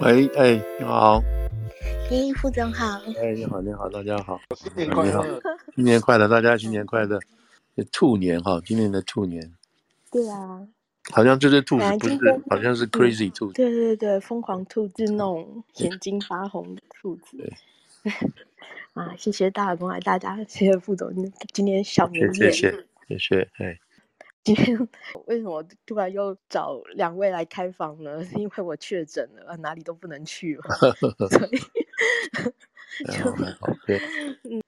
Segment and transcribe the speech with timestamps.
[0.00, 1.20] 喂，哎，你好。
[2.08, 3.00] 嘿，副总好。
[3.20, 4.38] 哎，你好，你好，大家好。
[4.54, 5.42] 新年快乐！
[5.74, 7.18] 新年快乐，大家新年快乐。
[7.90, 9.52] 兔年哈，今年的兔年。
[10.12, 10.64] 对啊。
[11.10, 12.16] 好像这只兔子不是，
[12.48, 13.54] 好像是 crazy 兔子。
[13.54, 17.36] 对对对，疯狂兔子那种眼睛发红的兔子。
[17.36, 18.12] 对。
[18.94, 21.12] 啊，谢谢大家关爱大家，谢谢副总，
[21.52, 22.52] 今天小年夜。
[22.52, 23.76] 谢谢，谢谢，哎。
[24.44, 24.88] 今天
[25.26, 28.24] 为什么突然又找两位来开房呢？
[28.24, 30.62] 是因为我确诊了，哪里都不能去了，
[31.28, 31.58] 所以
[33.12, 33.30] 就
[33.86, 33.98] 对，
[34.44, 34.62] 嗯，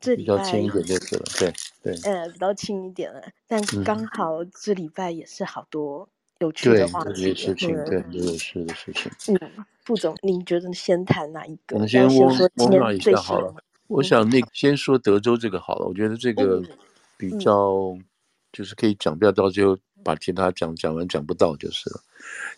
[0.00, 1.52] 这比较轻一点就是了，对
[1.82, 9.12] 对，呃，比较轻一点了，但刚好这礼拜也是好多有趣的话题，事情，对，有趣的事情。
[9.28, 11.76] 嗯，副总，您觉得先谈哪一个？
[11.76, 13.54] 我们先说今天最好了。
[13.88, 16.62] 我想那先说德州这个好了，我觉得这个
[17.18, 17.94] 比较。
[18.52, 22.00] 就是可以讲，不要到最后把其他讲讲完讲不到就是了。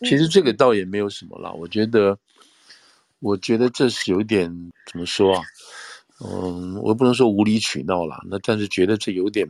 [0.01, 2.17] 其实这个倒也没有什么啦，我觉得，
[3.19, 4.49] 我觉得这是有点
[4.91, 5.43] 怎么说啊？
[6.19, 9.47] 嗯，我不能说无理取闹啦，那但是觉得这有点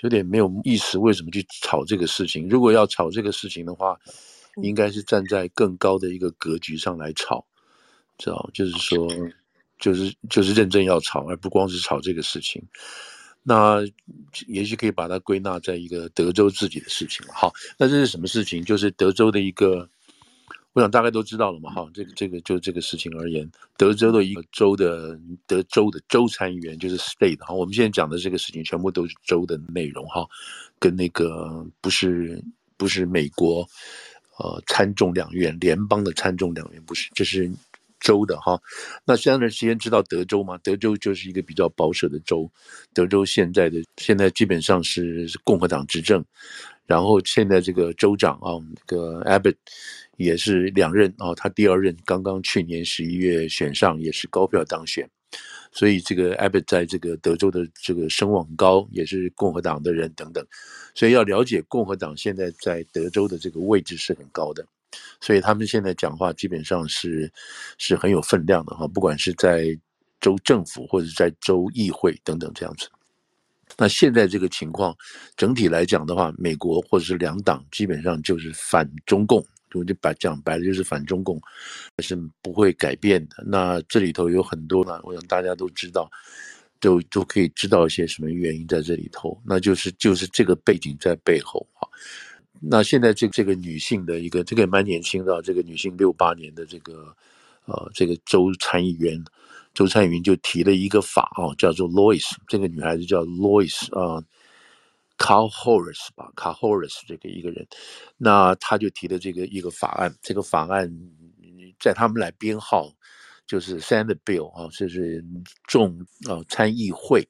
[0.00, 0.98] 有点没有意思。
[0.98, 2.48] 为什么去吵这个事情？
[2.48, 3.98] 如果要吵这个事情的话，
[4.62, 7.44] 应该是站在更高的一个格局上来吵，
[8.18, 8.50] 知道？
[8.54, 9.08] 就是说，
[9.78, 12.62] 就是就是认真要吵，而不光是吵这个事情。
[13.46, 13.82] 那
[14.46, 17.34] 也许可以把它归纳在一个德州自己的事情了。
[17.34, 18.64] 好，那这是什么事情？
[18.64, 19.86] 就是德州的一个，
[20.72, 21.70] 我想大概都知道了嘛。
[21.70, 27.52] 哈，这个这个就这个事情而言，德州的一个州的德州的州参议员就是 state 哈。
[27.52, 30.26] 我们现在讲的这个事情全部都是州的内容哈，
[30.78, 32.42] 跟那个不是
[32.78, 33.60] 不是美国
[34.38, 37.52] 呃参众两院联邦的参众两院不是，这是。
[38.04, 38.60] 州的哈，
[39.06, 40.58] 那现在时间知道德州吗？
[40.62, 42.48] 德州就是一个比较保守的州，
[42.92, 46.22] 德州现在的现在基本上是共和党执政，
[46.86, 49.56] 然后现在这个州长啊，这个 Abbott
[50.18, 55.08] 也是两任啊，他第二任刚刚去年十一月选上，也是高票当选，
[55.72, 60.46] 所以这个 Abbott 在这个德州的这个声望高，也是共和党的人等等，
[60.94, 64.66] 所以要了解共和党现在在德州的这个位置是很高的。
[65.20, 67.32] 所以他们现在讲话基本上是
[67.78, 69.78] 是很有分量的哈，不管是在
[70.20, 72.88] 州政府或者在州议会等等这样子。
[73.76, 74.94] 那现在这个情况
[75.36, 81.40] 整体来讲的话，美国或者是两党基本上就是反中共，就就把讲白了就是反中共，
[81.98, 83.42] 是不会改变的。
[83.44, 86.08] 那这里头有很多呢，我想大家都知道，
[86.78, 91.88] 都都可以知道一些什么原因在这里头，那就是就是这个背景在背后哈。
[92.66, 97.14] 那现在这这个女性的一个，这个也蛮年轻的，这个女性六八年的这个，
[97.66, 99.22] 呃，这个州参议员，
[99.74, 104.24] 州参议员就提了一个法啊，叫做 Lois，这个女孩子叫 Lois 啊
[105.18, 107.66] ，Carl-Horace 吧，Carl-Horace 这个一个人，
[108.16, 110.90] 那他就提了这个一个法案，这个法案
[111.78, 112.90] 在他们来编号
[113.46, 115.22] 就是 Senate Bill 啊，这是
[115.66, 115.98] 众
[116.28, 117.28] 啊参议会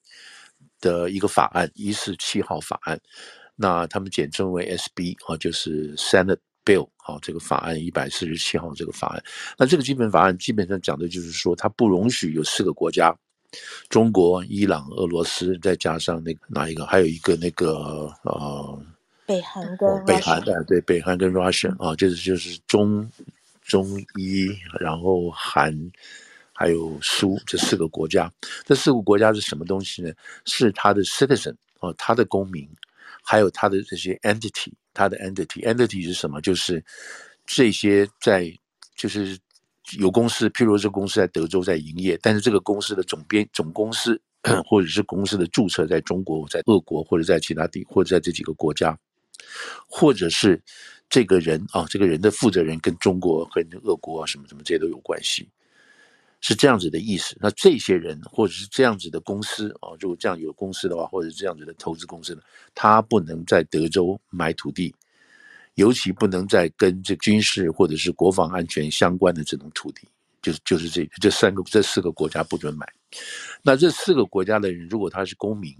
[0.81, 3.01] 的一个法案，一四七号法案。
[3.57, 9.23] 那他们简称为 SB 啊，就是 Senate Bill 啊，这个法案一百四十七号这个法案。
[9.57, 13.17] 那这个基本法案基本上讲的就是说，它不容许有四个国家：
[13.89, 16.85] 中国、伊朗、俄罗斯，再加上那个哪一个？
[16.87, 18.83] 还有一个那个呃，
[19.27, 23.09] 北韩跟北韩的对，北韩跟 Russia 啊，就是就是中
[23.63, 23.87] 中
[24.19, 24.49] 伊，
[24.81, 25.73] 然后韩
[26.53, 28.33] 还有苏这四个国家。
[28.65, 30.11] 这四个国家是什么东西呢？
[30.45, 32.69] 是他的 citizen 啊，他的公民。
[33.25, 36.41] 还有它的这些 entity，它的 entity，entity 是什么？
[36.41, 36.85] 就是
[37.47, 38.53] 这些在
[38.95, 39.39] 就是
[39.99, 44.21] 有公司，譬如这公司在德州在营业，但是这个公司的总编总公司
[44.67, 48.97] 或者是公司的注册在中国、在俄国或者在其他地或者在这几个国家，
[49.87, 50.63] 或者是
[51.09, 55.49] 这个人啊，这个人的负责人跟中国跟俄国啊什么什么这些都有关系。
[56.47, 57.35] 是这样子的意思。
[57.41, 62.43] 那这些人或者是这样子的公司啊，如果这样有公司的话，或者这样子的投资公司呢，
[62.75, 64.95] 他不能在德州买土地，
[65.77, 70.07] 尤其不能在跟这军事或者是国防安全相关的这种土地，
[70.43, 72.87] 就是就是这这三个这四个国家不准买。
[73.63, 75.75] 那这四个国家的人，如果他是公民，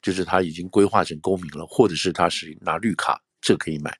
[0.00, 3.92] 就是他已经规划成公民了，或者是他是拿绿卡，这可以买。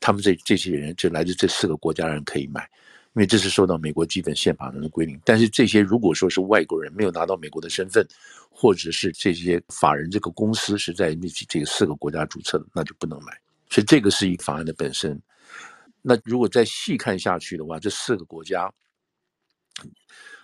[0.00, 2.66] 他们这这些人就来自这四个国家的人可以买。
[3.14, 8.06] 因为这是受到美国基本宪法的规定，但是这些如果说是外国人没有拿到美国的身份，
[8.48, 13.36] 或者是这些法人这个公司是在那这四个国家注册的，那就不能买。
[13.68, 15.20] 所以这个是一个法案的本身。
[16.02, 18.72] 那如果再细看下去的话，这四个国家，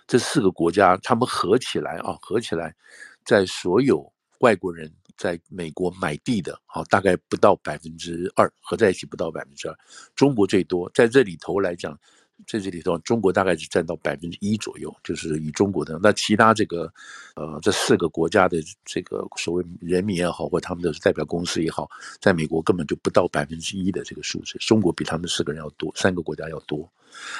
[0.05, 2.75] 这四个国家他们合起来啊，合起来，
[3.23, 9.77] 在所有外国人在美国买地的啊，大概不到百分之二，合在一起不到百分之二。
[10.15, 11.97] 中国最多，在这里头来讲。
[12.45, 16.91] 在这里头，中国大概只占到百分之一左右，就是以中国的那其他这个，
[17.35, 21.89] 呃，这四个国家的这个所谓人民也好，或他们的代表公司也好，
[22.21, 24.57] 在美国根本就不到百分之一的这个数字。
[24.59, 26.87] 中国比他们四个人要多，三个国家要多。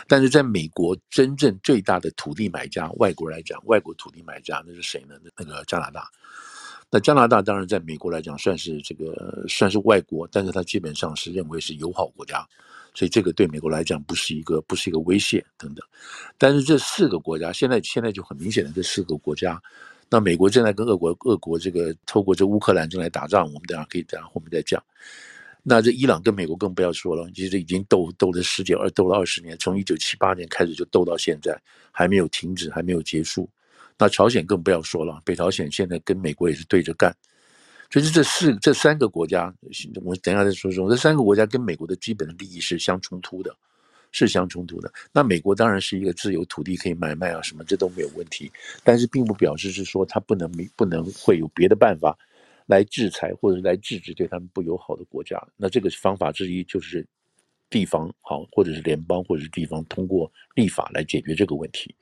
[0.08, 5.16] 但是在美国，真正最大的土地买家，外国来讲，外国土地买家那是谁呢？
[5.38, 6.10] 那个加拿大。
[6.90, 12.48] 那加拿大当然在美国来讲算是这个算是外国，但是它基本上是认为是友好国家。
[12.98, 15.86] 所以这个对美国来讲不是一个不是一个威胁等等，
[16.36, 19.62] 但是这四个国家现在现在就很明显的这四个国家，
[20.10, 24.84] 那美国正在跟俄国俄国这个透过这乌克兰正在打仗，我们等下可以等下后面再讲。
[25.62, 31.56] 那这伊朗跟美国更不要说了，其实已经斗斗了十几二斗了二十年，从一九七八年开始就斗到现在，
[31.92, 33.48] 还没有停止，还没有结束。
[33.96, 37.16] 那朝鲜更不要说了，北朝鲜现在跟美国也是对着干。
[37.90, 39.54] 就是这四这三个国家，
[40.04, 40.90] 我等一下再说说。
[40.90, 43.56] 这三个国家跟美国的基本的利益是相冲突的，
[44.12, 44.92] 是相冲突的。
[45.14, 48.52] 那美国当然是一个自由土地可以买卖啊，什么这都没有问题。
[48.84, 52.18] 但是并不表示是说它不能没不能会有别的办法
[52.66, 55.42] 来制裁或者来制止对他们不友好的国家。
[55.56, 57.08] 那这个方法之一就是
[57.70, 61.96] 地方好，或者是联邦或者是地方通过立法来解决这个问题。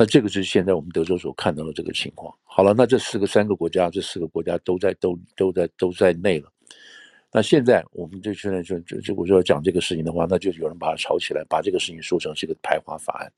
[0.00, 2.32] 那这个是现在我们德州所看到的这个情况。
[2.44, 6.48] 好了，那这四个三个国家，这四个国家都在都都在都在内了。
[7.32, 13.32] 那现在我们就现在就就就我就要讲这个事情的话，那就有人把它炒起来，把这个事情说成是一个排华法案。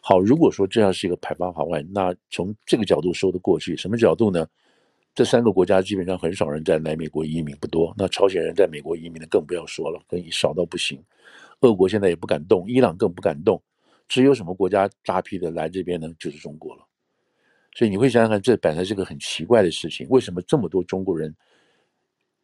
[0.00, 3.76] 好，如果说这样是一个排华法案，那从这个角度说得过去。
[3.76, 4.44] 什么角度呢？
[5.14, 7.94] 这三个国家基本上很少人在来美国移民，不多。
[7.96, 11.00] 那朝鲜人在美国移民的更不要说了，更少到不行。
[11.60, 13.62] 俄国现在也不敢动，伊朗更不敢动。
[14.08, 16.12] 只有什么国家大批的来这边呢？
[16.18, 16.86] 就是中国了。
[17.74, 20.06] 所以你会想想看，这本来是个很奇怪的事情。
[20.08, 21.34] 为什么这么多中国人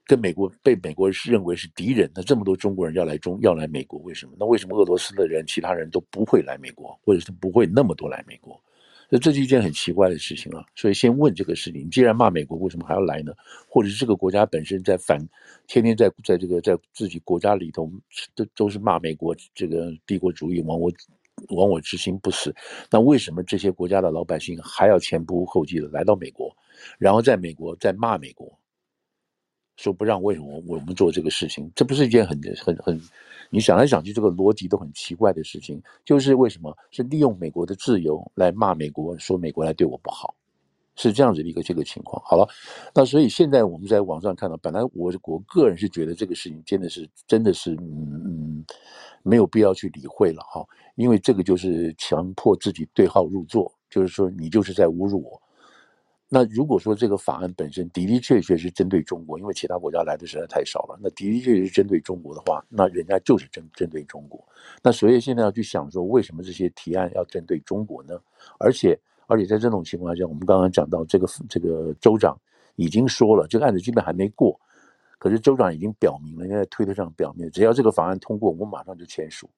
[0.05, 2.11] 跟美国被美国认为是敌人？
[2.14, 4.32] 那这么多中国人要来中要来美国，为什么？
[4.38, 8.62] 那为什么俄罗斯的人、其他人都不会来美国，或者是不会那么多来美国？
[9.09, 10.67] 那这是一件很奇怪的事情了。
[10.75, 13.32] 所以先问这个事情：你既然骂美国，为什么还要来呢？
[13.69, 15.19] 或者是这个国家本身在反，
[15.67, 17.91] 天天在在这个在自己国家里头
[18.35, 20.93] 都都是骂美国这个帝国主义亡我。
[21.50, 22.54] 亡我之心不死，
[22.90, 26.54] 那为什么这些国家的老百姓还要前仆后继的来到美国，
[26.98, 28.58] 然后在美国再骂美国，
[29.76, 31.70] 说不让为什么我们做这个事情？
[31.74, 33.00] 这不是一件很很很，
[33.50, 35.82] 你想来想去，这个逻辑都很奇怪的事情。
[36.04, 40.34] 就是为什么是利用美国的自由来骂美国，说美国来对我不好，
[40.94, 42.22] 是这样子的一个这个情况。
[42.24, 42.48] 好了，
[42.94, 48.64] 那所以现在我们在网上看到，本来我我个人是觉得这个事情真的是真的是嗯嗯。
[49.22, 55.40] 没有必要去理会了哈，因为这个就是强迫自己对号入座，就是说你就是在侮辱我。
[56.34, 64.42] 那如果说这个法案本身的的确确是针对中国，因为其他国家来的实在太少了，那的的确确是针对中国的话，那人家就是针针对中国。
[64.82, 68.18] 那所以现在要去想说，为什么这些提案要针对中国呢？
[68.58, 72.34] 而且而且在这种情况下，我们刚刚讲到这个这个州长
[72.76, 74.58] 已经说了，这个案子基本还没过。
[75.22, 79.48] 可是州长已经表明了，应该在推特上表明，只要这个法案通过，我马上就签署。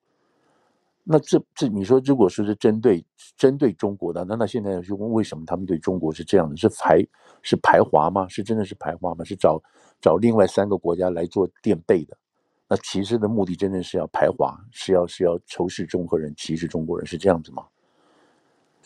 [1.02, 3.02] 那这这，你说如果说是针对
[3.34, 6.55] 针对中国的，那那现在就问为什么他们对中国是这样的？
[6.55, 7.02] 是排
[7.40, 8.28] 是排华吗？
[8.28, 9.25] 是真的是排华吗？
[9.25, 9.58] 是找
[10.03, 12.15] 找另外三个国家来做垫背的？
[12.69, 17.65] 那其实的目的真正是要排华，是要是要仇视中国人，歧视中国人，是这样子吗？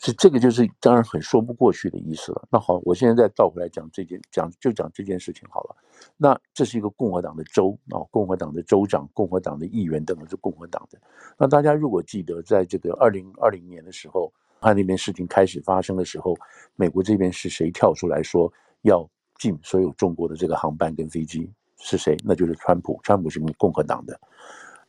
[0.01, 2.47] 是这个，就是当然很说不过去的意思了。
[2.49, 5.75] 那好，我现在再倒回来讲这件，讲就讲这件事情好了。
[6.15, 10.97] 那这是一个共和党的州啊，共和党的州长、共和党的议员等等是共和党的。
[11.37, 16.33] 那大家如果记得，在这个二零二零年的时候，他那边事情开始发生的时候，
[16.75, 18.51] 美国这边是谁跳出来说
[18.83, 19.05] 要
[19.37, 21.51] 禁所有中国的这个航班跟飞机？
[21.81, 22.17] 是谁？
[22.25, 24.19] 那就是川普，川普是共和党的。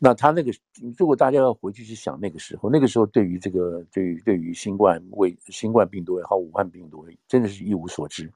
[0.03, 0.51] 那他那个，
[0.97, 8.33] 如果大家要回去去想那个时候，那个时候对于这个，对于对于新冠为新冠病毒也好，武汉病毒真的是一无所知。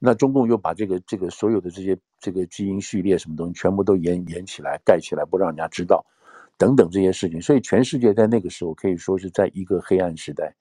[0.00, 6.04] 那中共又把这个这个所有的这些这个基因序列什么东西全部都掩掩起来、盖起来，不让人家知道，
[6.56, 7.40] 等等这些事情。
[7.40, 10.52] 所以全世界在那个时候可以说是在一个黑暗时代，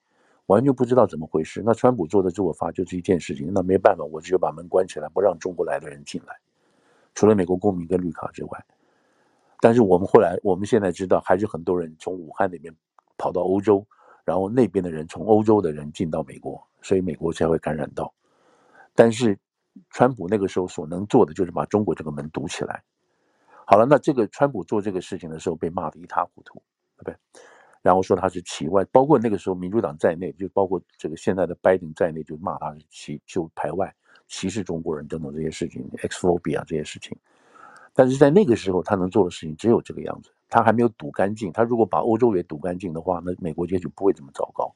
[0.46, 1.64] 完全不知道怎么回事。
[1.66, 6.36] 那川普做的自我法就是一件事情，那没办法，我只有把门关起来，不让中国来的人进来，
[7.16, 8.66] 除了美国公民跟绿卡之外。
[9.60, 12.74] 但是我们后来，我们现在知道，还是很多人从武汉那边
[13.18, 13.86] 跑到欧洲，
[14.24, 18.14] 然后那边的人从欧洲的人进到美国，所以美国才会感染到。
[18.94, 19.38] 但是，
[19.90, 22.84] 川普那个时候所能做的就是把中国这个门堵起来。
[23.66, 26.62] 好了，那这个川普做这个事情的时候被骂得一塌糊涂，
[26.98, 27.18] 对不对？
[27.82, 33.94] 然后说他是奇外，包括那个时候民主党在内，就包括这个现在的拜登在内，就骂他是歧就排外、
[34.28, 37.18] 歧视中国人等等这些事情，xphobia 这些事情。
[37.98, 41.52] 但是在那个时候，他能做的事情只有这个样子，他还没有堵干净。
[41.52, 44.72] 他如果把欧洲也堵干净的话，那美国也许不会这么糟糕，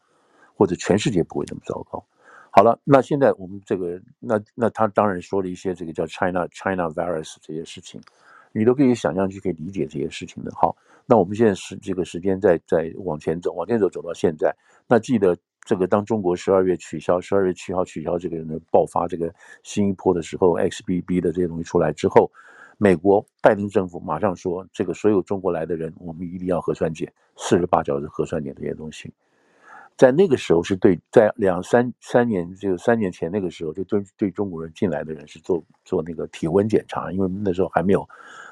[0.55, 2.03] 或者全世界不会这么糟糕。
[2.49, 8.01] 好了，那现在我们这个，那那他当然说了一些这个叫 China China virus 这些事情，
[8.53, 10.51] 你都可以想象去可以理解这些事情的。
[10.55, 10.75] 好，
[11.05, 14.51] 那我们现在是这个时间在在往前走，往前走走到现在，
[14.87, 22.31] 那记得这个当中国十二月取消十二月七号取消这个人的爆发这个新一波的时候，XBB 的这些东西出来之后，
[22.83, 29.13] 美国拜登政府马上说，这个所有中国来的人，我们一定要核酸检，四十八小时核酸检这些东西。
[29.95, 38.03] 在那个时候是对，在两三三年就三年前那个时候，就对对中国人进来的人是做做那个体温检查，因为那时候还没有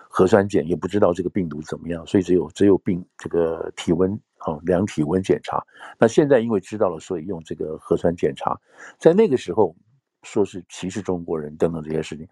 [0.07, 5.59] 核酸检，也不知道这个病毒怎么样，所以只有只有病这个体温啊量体温检查。
[5.97, 8.55] 那现在因为知道了，所以用这个核酸检查。
[8.99, 9.75] 在那个时候
[10.21, 12.27] 说是歧视中国人等等这些事情，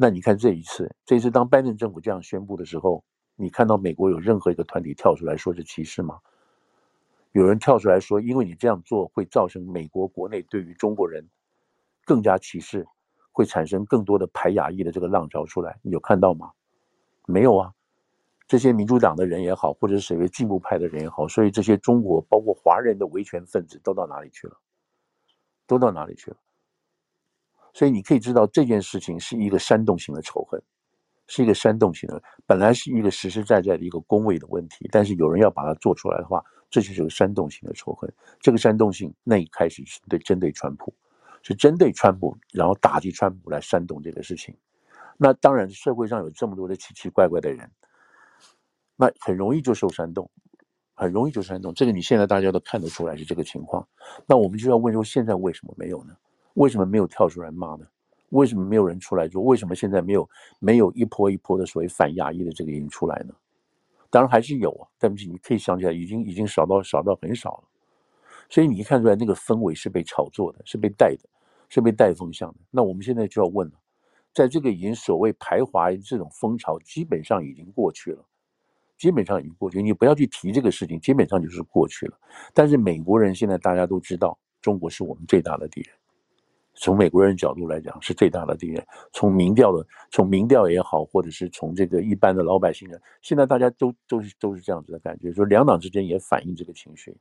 [0.00, 3.02] 那你看这一次，这一次当拜登政府这样宣布的时候，
[3.34, 6.20] 你看到美国有任何一个团体跳出来说是歧视吗？
[7.32, 11.28] 有人跳出来说，因为你这样做会造成美国国内对于中国人
[12.04, 12.86] 更加歧视，
[13.32, 15.76] 会产生更多的排亚裔的这个浪潮出来。
[15.82, 16.52] 你有看到吗？
[17.26, 17.74] 没有啊。
[18.46, 24.56] 这些民主党的人也好，或者是谁为进步派的人也好，所以这些中国包括华人的维权分子都到哪里去了？
[25.66, 26.36] 都到哪里去了？
[27.78, 30.60] 所以你可以知道这件事情是一个煽动性的仇恨。
[31.30, 38.10] 是一个煽动性的，本来是一个实实在在的一个公位的问题，但是有人要把它做出来的话，这就是个煽动性的仇恨。
[38.40, 40.92] 这个煽动性那一开始是对针对川普，
[41.42, 44.56] 是针对川普，然后打击川普来煽动这个事情。
[45.18, 47.70] 那当然，社会上有这么多的奇奇怪怪的人，
[48.96, 50.30] 那很容易就受煽动，
[50.94, 51.74] 很容易就煽动。
[51.74, 53.86] 这个你现在大家都看得出来是这个情况。
[54.26, 56.16] 那我们就要问说，现在为什么没有呢？
[56.58, 57.86] 为什么没有跳出来骂呢？
[58.30, 59.40] 为什么没有人出来做？
[59.42, 63.34] 为什么现在没有没有一波一波的所谓反亚裔的这个人出来呢？
[64.10, 67.64] 当然还是有啊，但是你可以想起来，已经已经少到少到很少了。
[68.50, 71.28] 所以你一看出来，那个氛围是被炒作的，是被带的，
[71.68, 72.58] 是被带风向的。
[72.72, 73.74] 那我们现在就要问了，
[74.34, 78.24] 在这个已经所谓排华这种风潮基本上已经过去了，
[78.96, 82.18] 基本上已经过去，你不要去提这个事情，基本上就是过去了。
[82.52, 85.90] 但是美国人现在大家都知道，中国是我们最大的敌人。
[86.80, 88.84] 从美国人角度来讲，是最大的敌人。
[89.12, 97.14] 从民调的，从民调也好，或者是从这个一般的老百姓的，现在大家都都是都是这样子的感觉，说两党之间也反映这个情绪。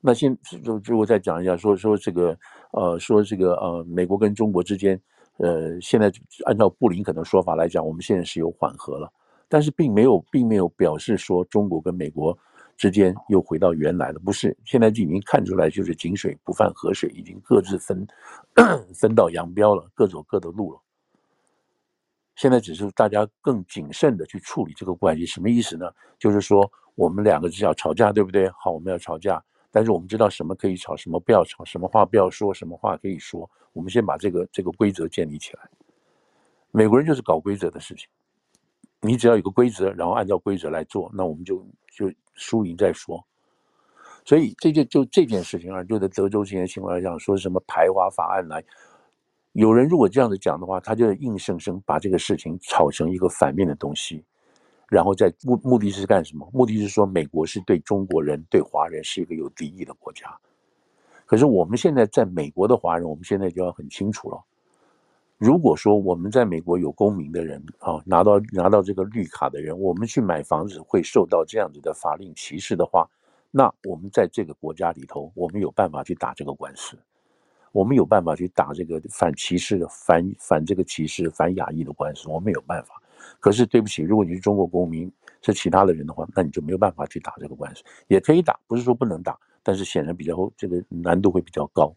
[0.00, 2.38] 那现就就我再讲一下，说说这个
[2.72, 5.00] 呃，说这个呃，美国跟中国之间，
[5.38, 6.12] 呃，现在
[6.44, 9.10] 按照布林肯的说法来讲，我们现在是有缓和了，
[9.48, 12.36] 但是并没有并没有表示说中国跟美国。
[12.78, 14.56] 之间又回到原来了，不是？
[14.64, 18.06] 现在就已经看出来，就是井水不犯河水，已经各自分
[18.94, 20.80] 分道扬镳了，各走各的路了。
[22.36, 25.90] 现在只是大家更谨慎的去处理这个关系，什么意思呢？
[26.20, 28.48] 就是说我们两个只要吵架，对不对？
[28.50, 33.50] 好，我们要吵架，但是我们知道什么可以吵，什么不要吵，什么话不要说，什么话可以说。
[33.72, 35.68] 我们先把这个这个规则建立起来。
[36.70, 38.08] 美国人就是搞规则的事情，
[39.00, 42.08] 你只要有个规则，然后按照规则来做，那我们就就。
[42.38, 43.22] 输赢再说，
[44.24, 48.64] 所以这就就这件事情啊，就在德州这些情况来讲，说什么排华法案来，
[49.52, 54.24] 有人如果这样子讲的话，他就硬生生把这个事情炒成一个反面的东西，
[54.88, 56.48] 然后在目目的是干什么？
[56.54, 60.26] 目的是说美国是对中国人、对华人是一个有敌意的国家。
[61.26, 64.40] 可是我们现在在美国的华人，我们现在就要很清楚了。
[65.38, 73.08] 如果说我们在美国有公民的人啊，拿到拿到这个绿卡的人，我们去买房子会受到这样子的法令歧视的话，
[73.52, 76.98] 那我们在这个国家里头，我们有办法去打这个官司，
[77.70, 83.00] 我们有办法去打这个反歧视的反反这个歧视反亚裔的官司，我们有办法。
[83.38, 85.08] 可是对不起，如果你是中国公民，
[85.40, 91.94] 是其他的人的话，那你就没有办法去打这个官司，也可以打，不是说不能打，但是显然比较这个难度会比较高，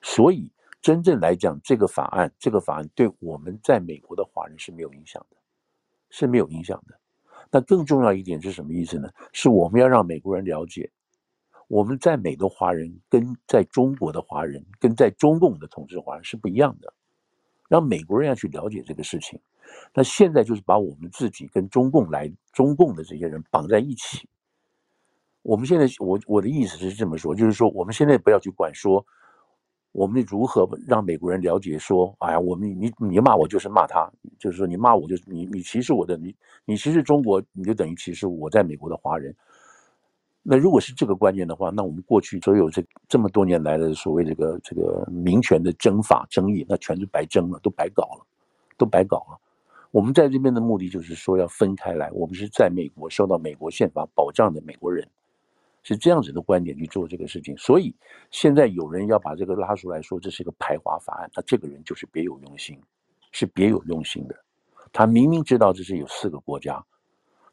[0.00, 0.48] 所以。
[0.80, 5.36] 真正来讲，这个法案，这个法案对我们在美国的华人是没有影响的，
[6.08, 6.98] 是没有影响的。
[7.50, 9.10] 那更重要一点是什么意思呢？
[9.32, 10.90] 是我们要让美国人了解，
[11.68, 16.94] 我们在美的华人跟在中国的华人，跟在中共的统治华人是不一样的，
[17.68, 19.38] 让美国人要去了解这个事情。
[19.92, 24.26] 那现在就是把我们自己跟中共来，中共的这些人绑在一起。
[25.42, 29.04] 我们现在，我我的意思是这么说，就是说，我们现在不要去管说。
[29.92, 39.34] 我们如何让美国人了解说，哎呀，我们你你骂我就是骂他，就是说你骂我就是你你歧视我的，你你歧视中国，你就等于歧视我在美国的华人。
[40.42, 48.26] 那如果是这个观念的话，那我们过去所有这这么多年来的所谓这个这个民权的争法争议，那全是白争了，都白搞了，
[48.78, 49.38] 都白搞了。
[49.90, 55.06] 我们在这边的目的就是说要分开来，我们是在美国受到美国宪法保障的美国人，
[55.82, 57.56] 是这样子的观点去做这个事情。
[57.56, 57.94] 所以
[58.30, 62.80] 现在有人要把这个拉出来说这是一个排华法案，那这个人就是别有用心，
[63.32, 64.34] 是别有用心的。
[64.92, 66.84] 他明明知道这是有四个国家，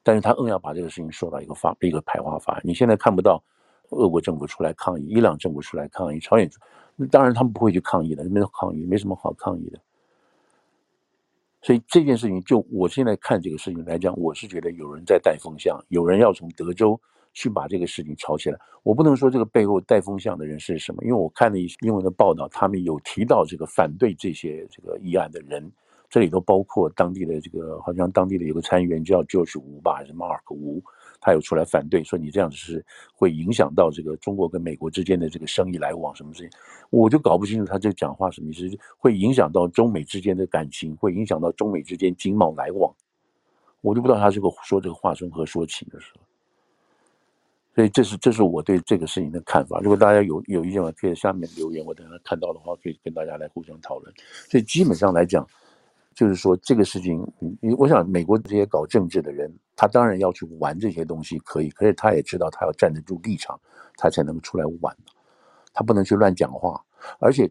[0.04, 2.62] 但是他硬要把这个事情说到一个法一个排华法案。
[2.64, 3.44] 你现在看不到
[3.90, 6.50] 俄国政府出来抗议，伊朗政府出来抗议，朝鲜，
[6.96, 9.80] 那当然他们不会去抗议的，没有抗议，没什么好抗议的。
[11.62, 17.00] 所以这件事情，就我现在看这个事情来讲，我是觉得有人在带风向，有人要从德州
[17.34, 18.60] 去把这个事情炒起来。
[18.84, 25.72] 我不能说这个背后带风向的人是什么，因为我看了一些英文的报道，他们有提到这个反对这些这个议案的人。
[26.10, 30.82] 这里头包括当地的这个，好像当地的有个参议员叫就是吴吧，还是 Mark 吴，
[31.20, 36.50] 他有出来反对，说你这样子是会影响到这个中国跟美国之间的这个生意来往什么事情，
[36.92, 42.96] 我就搞不清楚他这讲话什么意思，会影响到中美之间的感情，会影响到中美之间经贸来往，
[43.82, 46.22] 我就不知道他这个说这个话从何说起的时候，
[47.78, 49.80] 所以这是这是我对这个事情的看法。
[49.82, 54.12] 如果大家有有意见的话，可以在下面留言，我等下看到的话可以跟大家来互相讨论。
[54.50, 55.48] 所以基本上来讲。
[56.16, 57.24] 就是说这个事情，
[57.78, 63.56] 我想美国这些搞政治的人，他当然要去玩这些东西，可以，可是他也知道他要站得住立场，
[63.98, 64.98] 他才能出来玩，
[65.76, 66.84] 他不能去乱讲话。
[67.20, 67.48] 而且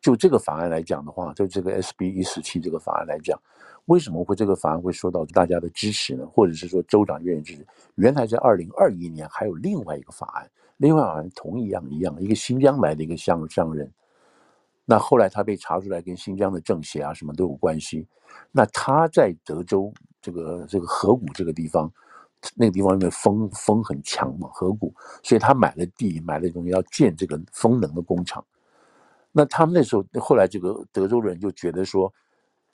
[0.00, 3.38] 就这个法案来讲的话，就这个 SB 一四七这个法案来讲，
[3.86, 6.26] 为什么会这个法案会受到大家的支持呢？
[6.26, 7.66] 或者是说州长愿意支持？
[7.96, 13.90] 原来在二零二一年还有另外一个法案，另外好像同一样一样，一个新疆来的一个商商人。
[14.84, 18.06] 那后来他被查出来跟新疆的政协啊什么都有关系，
[18.52, 21.90] 那他在德州这个这个河谷这个地方，
[22.54, 28.44] 那个地方因为风风很强嘛，河谷，所以他买了地，买了东西要建这个风能的工厂。
[29.32, 32.12] 那他们那时候后来这个德州人就觉得说，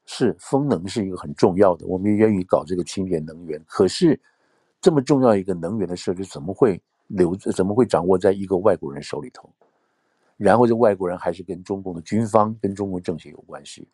[0.05, 3.63] 是风能是一个很重要的，我们也愿意搞这个清洁能源。
[3.67, 4.19] 可是
[4.81, 9.49] 这么重要一个能源的设置，怎么会留怎么会掌握在一个外国人手里头？
[10.37, 13.87] 然后这外国人还是跟中共的军方、跟中共政协有关系，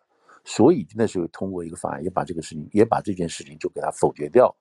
[0.45, 4.55] 所以那时候通过一个法案，也把这个事情，也把这件事情就给他否决掉，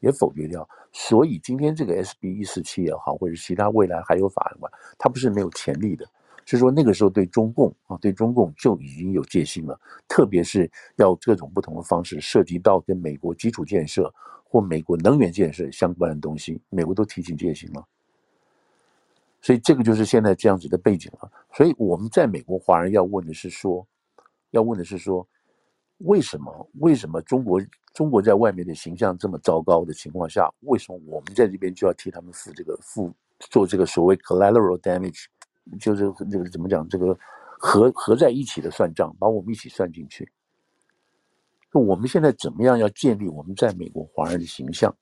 [0.00, 0.68] 也否决掉。
[0.92, 6.04] 所以今天这个 SB 一四七也好，或者其他未来还有法案吧，它不是没有潜力的。
[6.44, 9.78] 是说那个时候对中共啊，对中共就已经有戒心了，
[10.08, 14.12] 特别是要各种不同的方式涉及到跟美国基础建设
[14.44, 17.86] 或美国能源建设相关的东西，美国都提起戒心了。
[19.40, 21.30] 所以这个就是现在这样子的背景了。
[21.52, 23.86] 所以我们在美国华人要问的是说，
[24.50, 25.26] 要问的是说，
[25.98, 27.60] 为什么为什么中国
[27.92, 33.12] 中国在外面的形象这么糟糕的情况下，为什么我们在这边就要替他们付这个付
[33.50, 35.24] 做这个所谓 collateral damage，
[35.80, 37.18] 就是这个怎么讲，这个
[37.58, 40.30] 合合在一起的算账，把我们一起算进去。
[41.72, 44.94] 就我们现在怎么样要建立我们在美国华人的形象？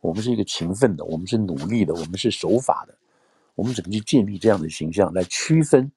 [0.00, 2.98] 我们是一个勤奋的，我们是努力的，我们是守法的。
[3.54, 5.90] 我们怎么去建立这样的形象，来区分，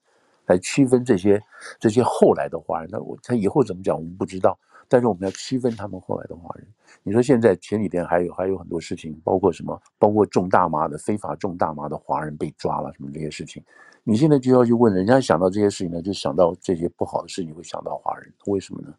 [0.47, 1.41] 来区分这些
[1.79, 2.89] 这些后来的华人？
[2.89, 4.58] 他我他以后怎么讲，我们不知道。
[4.88, 6.67] 但是我们要区分他们后来的华人。
[7.01, 9.81] 你说现在前几天还有还有很多事情，包括什么？
[9.97, 13.63] 包括种大麻的非法种大麻的华人被抓了，什么这些事情？
[14.03, 18.93] 你现在就要去问人家，想到这些事情呢，就想到这些不好的事情，会想到华人，为什么呢？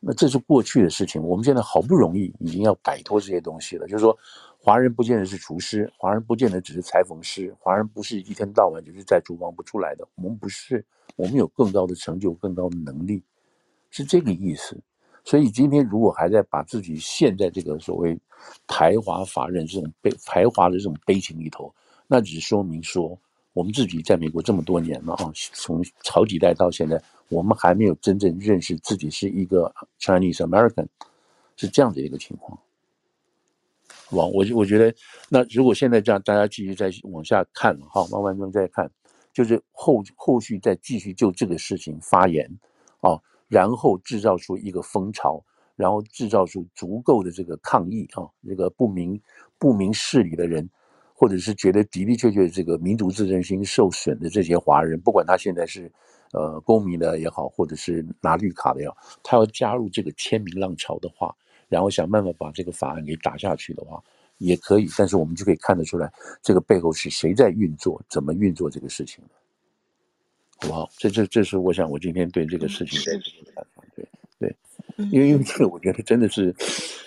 [0.00, 3.86] 那这是过去的事情，我们现在好不容易已经要摆脱这些东西了。
[3.86, 4.18] 就是说，
[4.64, 10.06] 华人不见得是厨师，华人不见得只是裁缝师，华人不是一天到晚就是在厨房不出来的。
[10.14, 10.84] 我们不是，
[11.16, 13.20] 我们有更高的成就，更高的能力，
[13.90, 14.80] 是这个意思。
[15.24, 18.16] 所以今天如果还在把自己陷在这个所谓
[18.68, 21.74] 排华法人这种悲排华的这种悲情里头，
[22.06, 23.18] 那只说明说。
[23.54, 26.98] 我们自己在美国这么多年了啊，从好几代到现在，
[27.28, 29.70] 我们还没有真正认识自己是一个
[30.00, 30.86] Chinese American，
[31.54, 32.58] 是这样的一个情况。
[34.12, 34.94] 我，我我觉得，
[35.28, 38.90] 那如果现在这样，大家继续再往下看哈，慢慢慢再看，
[39.32, 42.48] 就是后后续再继续就这个事情发言
[43.00, 45.42] 啊，然后制造出一个风潮，
[45.76, 49.20] 然后制造出足够的这个抗议啊，这个不明
[49.58, 50.68] 不明事理的人。
[51.14, 55.92] 或者是觉得的的确确这个民族自尊心受损的这些华人，不管他现在是
[56.32, 61.32] 呃公民的也好，或者是拿绿卡的也好，他要加入这个签名浪潮的话，
[61.72, 64.02] 然后想办法把这个法案给打下去的话，
[64.36, 64.86] 也可以。
[64.98, 69.30] 但是我们就可以看得出来，这个背后是谁在运作，怎么运作这个事情的，
[70.56, 70.90] 好不好？
[70.98, 73.82] 这这这是我想我今天对这个事情的看法。
[73.96, 74.06] 对
[74.38, 74.54] 对，
[75.10, 76.54] 因为因为这个我觉得真的是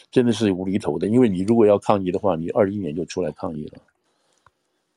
[0.10, 3.80] 真的是无厘头的，因为你如果要抗议的话，你二一年就出来抗议了。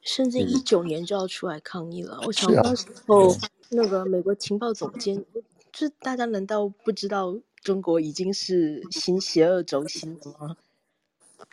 [0.00, 2.18] 甚至一九年就要出来抗议了。
[2.22, 3.36] 嗯、我想那时候，
[3.68, 5.22] 那个美国情报总监，
[5.70, 10.56] 就大家难道不知道中国已经是新邪恶轴心了吗？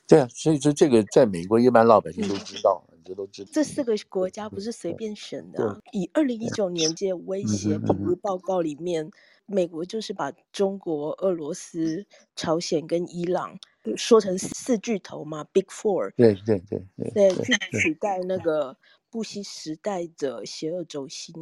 [0.07, 3.49] 对啊，所以说这个在美国一般老百姓都知道，这、嗯、都知道。
[3.53, 5.79] 这四个国家不是随便选的、啊。
[5.91, 9.09] 以二零一九年这威胁评估报告里面，
[9.45, 13.57] 美国就是把中国、俄罗斯、朝鲜跟伊朗
[13.95, 16.11] 说成四巨头嘛，Big Four。
[16.15, 17.11] 对对对对。
[17.11, 18.77] 对，去取代那个
[19.09, 21.33] 布希时代的邪恶轴心。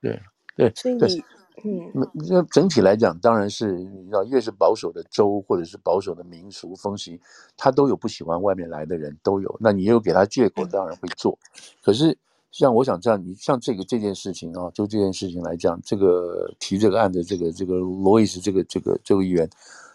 [0.00, 0.20] 对
[0.54, 0.72] 对。
[0.74, 1.22] 所以你。
[1.64, 7.18] 嗯，那整体来讲，当然是你知道，越是保守的州或者是保守的民俗风习，
[7.56, 9.56] 他都有不喜欢外面来的人，都有。
[9.58, 11.38] 那你又给他借口，当然会做。
[11.82, 12.16] 可是
[12.50, 19.48] 像我想这样，你像这个这件事情啊，就这件事情来讲，这个提这个案的这个这个罗伊斯这个这个这个议员，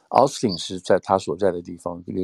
[0.10, 2.20] 奥斯汀是在他所在的地方，这个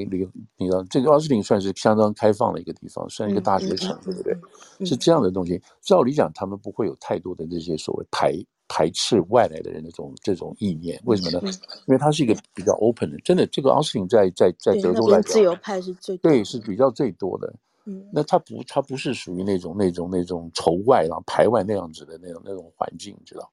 [0.58, 4.36] 你知道，这个奥斯汀算是相当开放的一个地方，算一个大学城，对不对？
[4.84, 5.62] 是这样的东西。
[5.82, 8.34] 照理讲，他们不会有太多的这些所谓排。
[8.67, 11.51] 排斥外来的人的这种这种意念，为什么呢？
[11.88, 17.53] 因为他是一个比较 open 的，真的，这个奥斯汀在在在德州来讲，自由派是最对，是比较最多的。
[17.86, 23.49] 嗯，那他不，他不是属于那种那种那种仇外然后排外那样子的那种那种环境，你知道？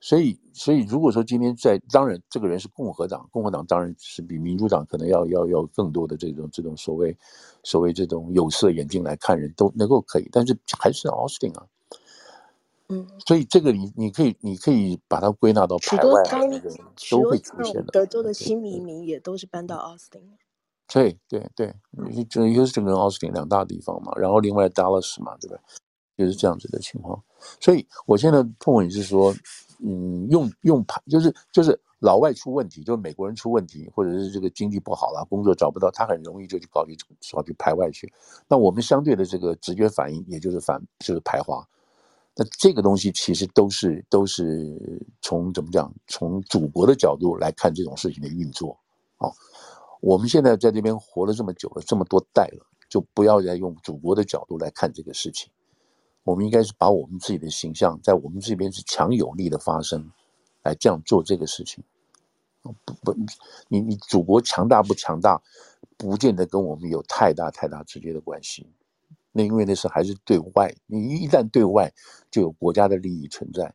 [0.00, 7.16] 所以，所以如果说今天在，当然这个人是共和党，共和党当然是比民主党可能要要要更多的这种这种所谓
[7.62, 11.64] 所谓这种有色眼镜来看人都能够可以，但是还是奥斯汀啊。
[12.88, 16.22] 嗯，所以这个你你可以你可以把它归纳到排外
[17.10, 17.84] 都会出现的。
[17.92, 20.20] 德州的新移民也都是搬到奥斯汀。
[20.92, 21.74] 对对对，
[22.24, 25.60] 就休斯顿跟奥斯汀两大地方嘛，然后另外 Dallas 嘛，对不对？
[26.16, 27.20] 就是这样子的情况。
[27.58, 29.34] 所以我现在碰问你是说，
[29.82, 36.94] 嗯，用用排就是就是老外出问题，就是美国人出问题，或者是这个经济不好了，工作找不到，他很容易就去搞去
[37.32, 38.12] 搞去排外去。
[38.46, 41.66] 那我们相对的这个直觉反应，也就是反就是排华。
[42.36, 45.94] 那这个东西其实都是都是从怎么讲？
[46.08, 48.76] 从祖国的角度来看这种事情的运作
[49.18, 49.30] 啊。
[50.00, 55.48] 我们现在在这边活了这么久了，这么多代了，就不要再用祖国的角度来看这个事情。
[56.24, 60.10] 我们应该是把我们自己的形象在我们这边是强有力的发声，
[60.62, 61.84] 来这样做这个事情。
[62.62, 62.72] 不
[63.04, 63.14] 不，
[63.68, 65.40] 你你祖国强大不强大，
[65.96, 68.66] 不见得跟我们有太大太大直接的关系。
[69.36, 71.92] 那因为那是还是对外，你一旦对外，
[72.30, 73.74] 就有国家的利益存在，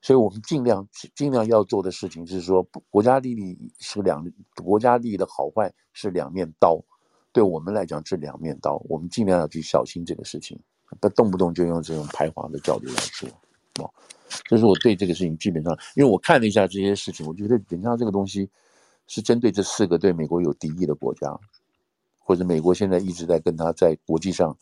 [0.00, 6.80] 所以我们尽量尽量要做的事情是说，国家利益是两国家利益的好坏是两面刀，
[7.32, 10.56] 对我们来讲是两面刀，我们尽量要去小心这个事情，
[11.00, 13.28] 不动不动就用这种排华的角度来说，
[13.82, 13.90] 哦，
[14.44, 18.48] 这是我对这个事情基本上，因为我看了一下这些事情，我觉得人家这个东西
[19.08, 21.36] 是针对这四个对美国有敌意的国家。
[22.24, 24.56] 或者美国现在一直在跟他在国际上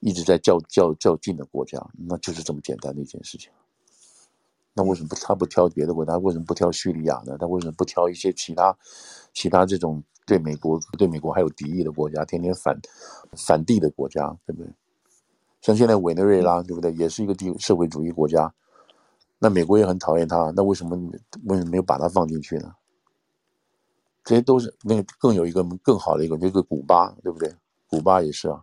[0.00, 3.50] 一直在较较较劲的国家，那就是这么简单的一件事情。
[4.72, 6.16] 那为什么他不挑别的国家？
[6.18, 7.36] 为什么不挑叙利亚呢？
[7.38, 8.76] 他为什么不挑一些其他
[9.34, 12.78] 其他这种对美国对美国还有敌意的国家，天天反
[13.36, 14.72] 反帝的国家，对不对？
[15.60, 16.92] 像现在委内瑞拉，对不对？
[16.92, 18.54] 也是一个地社会主义国家，
[19.40, 20.96] 那美国也很讨厌他，那为什么
[21.46, 22.72] 为什么没有把他放进去呢？
[24.24, 27.54] 这些都是那个更有一个更好的一个，这个古巴，对不对？
[27.88, 28.62] 古巴也是啊。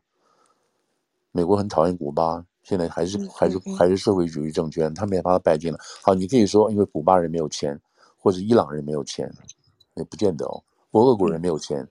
[1.31, 5.79] 美国很讨厌古巴，现在还是还是还是社会主义政权，他们也把它摆进了。
[6.01, 7.79] 好，你可以说，因为古巴人没有钱，
[8.17, 9.31] 或者伊朗人没有钱，
[9.95, 10.63] 也不见得哦。
[10.91, 11.87] 或俄国人没有钱，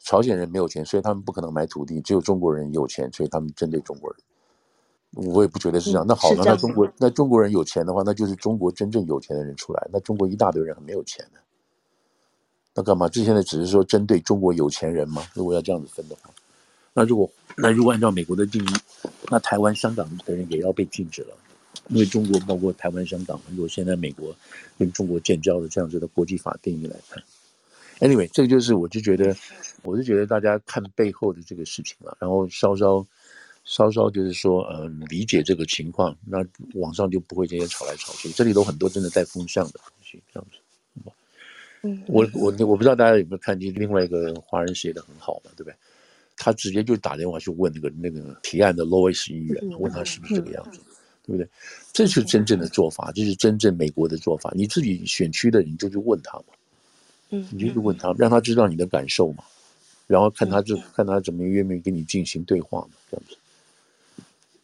[0.00, 2.00] 朝鲜人没有钱，所以他们不可能买土地。
[2.00, 5.28] 只有中国人有钱，所以他们针对中国人。
[5.32, 6.06] 我也不觉得是这样。
[6.06, 9.88] 那好，那中国那中国人有钱的话，那就是中国真正有钱的人出来。
[9.92, 11.40] 那中国一大堆人很没有钱的。
[12.74, 13.08] 那干嘛？
[13.08, 15.26] 这现在只是说针对中国有钱人吗？
[15.34, 16.30] 如果要这样子分的话，
[16.94, 18.68] 那如果那如果按照美国的定义，
[19.28, 21.34] 那台湾、香港的人也要被禁止了，
[21.88, 24.34] 因为中国包括台湾、香港，如果现在美国
[24.78, 27.22] 跟中国建交的这样子的国际法定义来看
[27.98, 29.36] ，anyway，这个就是我就觉得，
[29.82, 33.04] 我就觉得大家看背后的这个事情了，然后稍稍
[33.64, 36.38] 稍稍就是说，呃，理解这个情况，那
[36.74, 40.59] 网上就不会这些吵来吵去，这里头很多真的带风向的东西，这样子。
[41.82, 45.74] 嗯，我我我不知道大家有没有看见另外一个华人写的很好嘛，对不对？
[46.36, 50.80] 他直接就打电话去问那个那个提案的 Lois 议员，问他是不是这个样子，
[51.26, 51.46] 对不对？
[51.92, 54.50] 这是真正的做法，这是真正美国的做法。
[54.54, 56.44] 你自己选区的，你就去问他嘛，
[57.28, 59.44] 嗯，你就去问他，让他知道你的感受嘛，
[60.06, 63.36] 然后看他就看他怎么愿不愿意跟你进行对话嘛，这样子。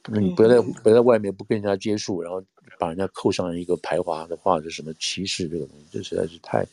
[0.09, 2.42] 那你不要在不要在外面不跟人家接触，然后
[2.79, 6.66] 把人家扣上一个排华的话，是什么歧视这个东西，这实在是太。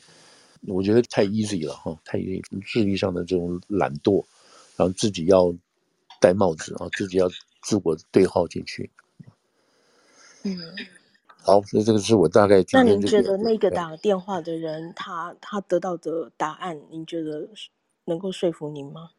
[0.68, 4.24] 我觉得太 easy 了哈，太 easy，智力上的这种懒惰，
[4.76, 5.54] 然后自己要
[6.22, 7.30] 戴帽子啊，自己要
[7.62, 8.90] 自我对号进去。
[10.44, 10.58] 嗯，
[11.42, 12.84] 好，所以这个是我大概、这个。
[12.84, 17.50] 那您觉得那个打电话的人，他他得到的答案，您觉得
[18.06, 19.12] 能够说服您吗？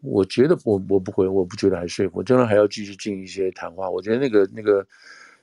[0.00, 3.90] 我觉得我我不会，我不觉得还说服，我当然还要继续进一些谈话。
[3.90, 4.86] 我觉得那个那个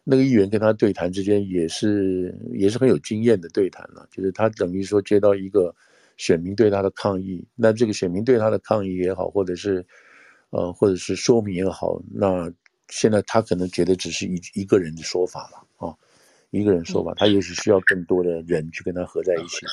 [0.05, 5.75] 那个议员跟他对谈之间也是也是很有经验的对谈了，就是他等于说接到一个
[6.15, 9.85] 选民对他的抗议，那这个选民对他的抗议也好，或者是
[10.51, 12.49] 呃或者是说明也好，那
[12.87, 15.93] 现在他可能觉得只是一一个人的说法了啊，
[16.51, 19.65] 一个人说法，他也许需要更多的人去跟他合在一起。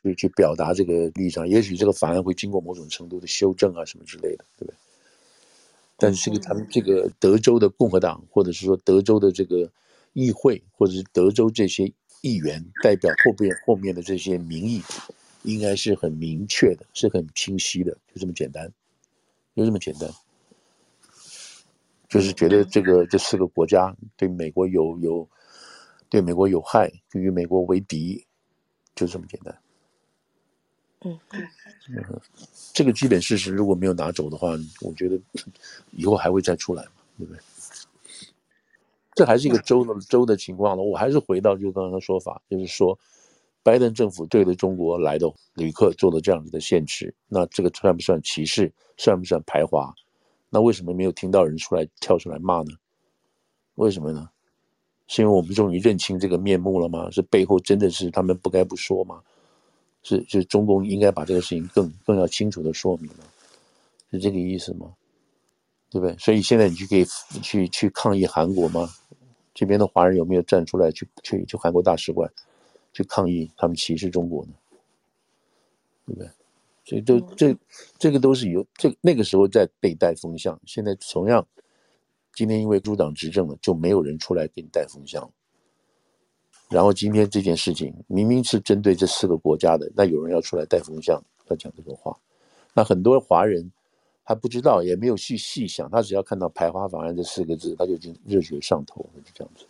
[0.00, 4.74] 去去表达这个立场，也许这个法案会经过某种程度的修正啊，什么之类的，对不对？
[6.00, 9.68] 但是这个他们这个德州的共和党，或者是说德州的这个
[10.12, 14.80] 议会，或者是德州这些议员代表后边后面的这些民意，
[15.42, 18.72] 应该是很明确的，是很清晰的，就这么简单，
[19.56, 20.08] 就这么简单，
[22.08, 25.28] 就是觉得这个这四个国家对美国有有
[26.08, 28.24] 对美国有害，就与美国为敌，
[28.94, 29.58] 就这么简单。
[31.04, 32.20] 嗯嗯，
[32.72, 34.48] 这个基本事实如果没有拿走的话，
[34.80, 35.18] 我觉得
[35.92, 37.40] 以后还会再出来嘛，对不对？
[39.14, 40.82] 这还是一个州的州的情况了。
[40.82, 42.98] 我还是回到就刚刚的说法，就是说，
[43.62, 48.72] 拜登政府对着中国来的旅客做了这样子的限制，那这个算不算歧视？
[48.96, 49.94] 算不算排华？
[50.50, 52.74] 那为什么没有听到人出来跳出来骂呢？
[53.76, 54.28] 为什么呢？
[55.06, 57.10] 是因为我们终于认清这个面目了吗？
[57.10, 59.22] 是背后真的是他们不该不说吗？
[60.08, 63.24] 是，就是中共应该把这个事情更更要清楚的说明了，
[64.10, 64.94] 是这个意思吗？
[65.90, 66.16] 对不对？
[66.18, 67.04] 所以现在你就可以
[67.42, 68.88] 去去抗议韩国吗？
[69.54, 72.30] 这边的华人有没有站出来去去去韩国大使馆
[72.92, 74.52] 去抗议他们歧视中国呢？
[76.06, 76.30] 对不对？
[76.84, 77.54] 所以都这
[77.98, 81.46] 这个都是有这那个时候在被带风向，现在同样
[82.32, 85.30] 今天因为入党执政了，就没有人出来给你带风向。
[86.68, 92.14] 然后今天这件事情明明是针对这四个国家的，那有人要出来带风向，要讲这种话，
[92.74, 93.72] 那很多华人
[94.22, 99.64] 还不知道，也没有去细想，他只要看到“排华法案”这四个字，他就已经热血上头了，就这样子。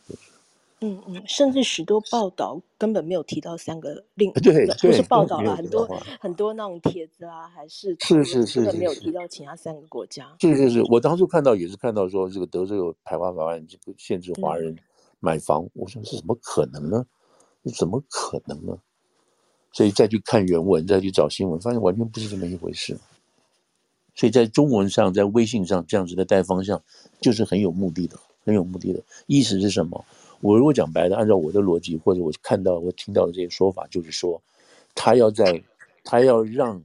[0.80, 5.86] 嗯嗯，甚至许多报道根本没有提到三个另，对对，不是报道了很多
[6.20, 10.32] 很多那种帖子啊，还是是是是，根本没有提到其他三个国家。
[10.40, 14.76] 是是是，我当初看到也是看到说这个德州有排华法案，这个限制华人。
[15.20, 17.06] 买房，我说是怎么可能呢？
[17.64, 18.78] 这怎么可能呢？
[19.72, 22.98] 所以再去看原文，再去找新闻，发现完全不是这么一回事。
[24.14, 26.82] 所以在中文上，在微信上这样子的带方向，
[27.20, 29.02] 就是很有目的的，很有目的的。
[29.26, 30.04] 意思是什么？
[30.40, 34.40] 我如果讲白了，按照我的逻辑，或者我看到我听到的这些说法，就是说，
[34.94, 35.62] 他要在，
[36.04, 36.82] 他要让，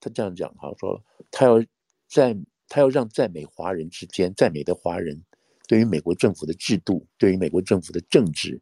[0.00, 1.62] 他这样讲哈，说他要
[2.08, 2.36] 在，
[2.68, 5.22] 他要让在美华人之间，在美的华人。
[5.66, 8.60] 对于美国政府的制度，对于美国政府的政治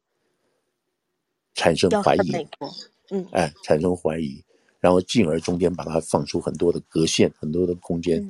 [1.55, 2.33] 产生怀疑，
[3.11, 4.45] 嗯，哎，产生怀疑，
[4.79, 8.25] 然后进而中间把它放出很多的隔线，很多的空间，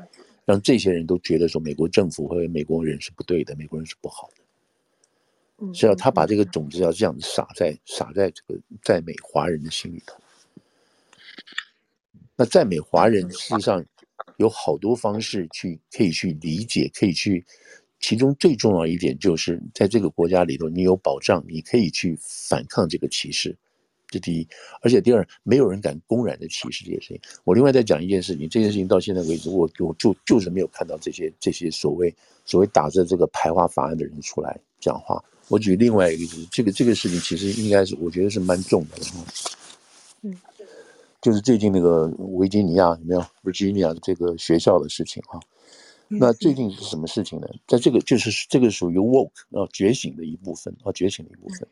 [0.45, 4.43] 让这些人都觉得说美国政府和美国人是不对的，美国人是不好的。
[5.59, 10.17] 嗯，是要他把这个种子要这样子撒在撒在这个在美华人的心里头。
[12.37, 13.85] 那在美华人事实上
[14.39, 17.45] 有好多方式去可以去理解，可以去。
[18.01, 23.55] 其中最重要一点就是，在这个国家里头，你有保障，你可以去反抗这个歧视，
[24.09, 24.49] 这第一。
[24.81, 27.21] 而且第二，没有人敢公然的歧视这些事情。
[27.45, 32.13] 我另外再讲一件事情，这件事情到现在为止，我我就就是没有看到这些这些所谓
[32.47, 35.23] 所谓打着这个排华法案的人出来讲话。
[35.49, 38.97] 我举另外一个例子，这个这个事情其实应该是我觉得是蛮重的。
[40.23, 40.35] 嗯，
[41.21, 45.39] 就是最近那个维吉尼亚有没有维吉尼亚这个学校的事情啊？
[46.13, 47.47] 那最近是什么事情呢？
[47.69, 51.69] 在这个就是这个属于 woke 啊觉醒的一部分啊觉醒的一部分。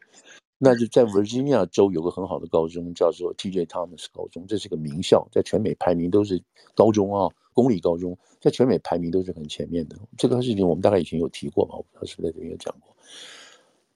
[0.58, 3.66] 那就在 Virginia 州有个很好的高中叫做 T.J.
[3.66, 6.42] Thomas 高中，这是个名校，在全美排名都是
[6.74, 9.96] 高中啊公立高中，在全美排名都是很前面的。
[10.16, 11.74] 这个事情我们大概以前有提过吧？
[11.76, 12.94] 我不知道是不是在这边有讲过。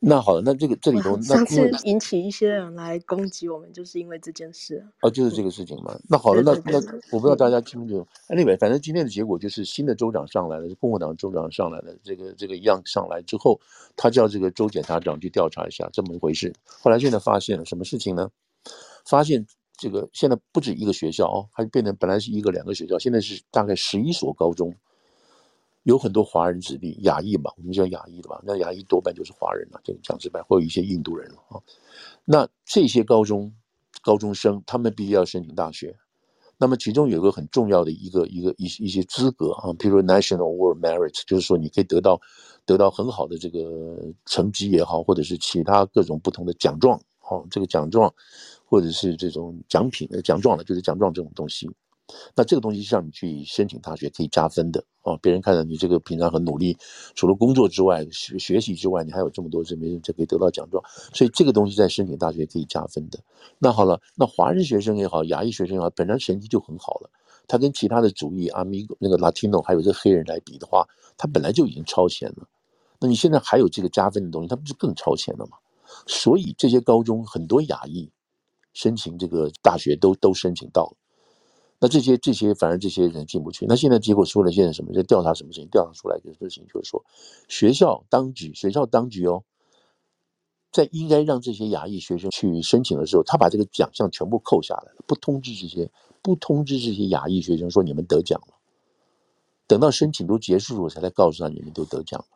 [0.04, 4.84] 那好了，那这个这里头，上次引起一些人来攻击我们，就是因为这件事。
[5.00, 5.96] 哦，就是这个事情嘛。
[6.08, 6.78] 那好了，那那
[7.12, 11.94] 我不知道大家清不记得？Anyway，反正今天的结果就是新的州长上来了，是共和党州长上来了。
[12.02, 13.60] 这个这个一样上来之后，
[13.94, 16.52] 他叫这个州检察长去调查一下这么一回事。
[16.64, 18.28] 后来现在发现了什么事情呢？
[19.06, 24.74] 发现这个现在不止一个学校哦，还变成本来是一个两个学校，现在是大概十一所高中。
[25.84, 28.40] 有很多华人子弟，亚裔嘛，我们叫亚裔的吧？
[28.44, 31.60] 那亚裔多半就是华人了，就讲直白，或有一些印度人了啊。
[32.24, 33.52] 那这些高中
[34.02, 35.96] 高中生，他们必须要申请大学。
[36.58, 42.20] 那么其中有一个很重要的一个一个一一些资格啊，比如 National Award Merit，就是说你可以得到
[42.64, 48.14] 得到很好的这个成绩也好，或者是其他各种不同的奖状，好，这个奖状
[48.64, 51.68] 或者是这种奖品的奖状的，就是奖状这种东西。
[52.34, 56.76] 那这个东西是让你去申请大学可以加分的哦，别人看到你这个平常很努力，
[57.14, 63.18] 除了工作之外，学学习之外，你还有这么多这没人就可以得到奖状，所以这个东西在申请大学可以加分的。
[63.58, 67.10] 那好了，那华人学生也好，亚裔学生也好，本来成绩就很好了，
[67.48, 72.48] 他跟其他的族裔阿米那个 Latino 还有这黑人来比的话，他本来就已经超前了。
[73.00, 75.56] 那你现在还有这个加分的东西，他不是更超前了吗？
[76.06, 78.10] 所以这些高中很多亚裔
[78.72, 80.96] 申请这个大学都都申请到了。
[81.84, 83.66] 那这些这些，反而这些人进不去。
[83.66, 84.92] 那现在结果出了，现在什么？
[84.94, 85.68] 在调查什么事情？
[85.68, 87.04] 调查出来的事情就是说，
[87.48, 89.42] 学校当局，学校当局哦，
[90.70, 95.90] 在应该让这些亚裔学生去申请的时候，他把这个奖项全部扣下来了，不通知这些，
[96.22, 98.54] 不通知这些亚裔学生说你们得奖了。
[99.66, 102.26] 等到申请都结束了，才来告诉他你们都得奖了。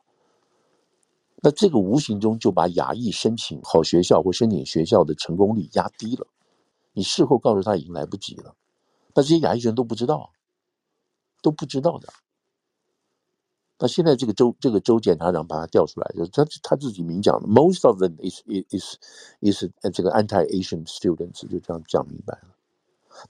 [1.41, 6.27] 那这个无形中就把亚裔申请好学校或申请学校的成功率压低了。
[6.95, 8.57] 你事后告诉他已经来不及了。
[9.17, 10.31] 那这些亚裔学生都不知道，
[11.41, 12.09] 都不知道的。
[13.79, 18.97] 那现在这个州这个州检察长把他调出来，就他他自己明讲的，most of them is is
[19.43, 22.55] is is 这个 anti-Asian students 就这样讲明白了。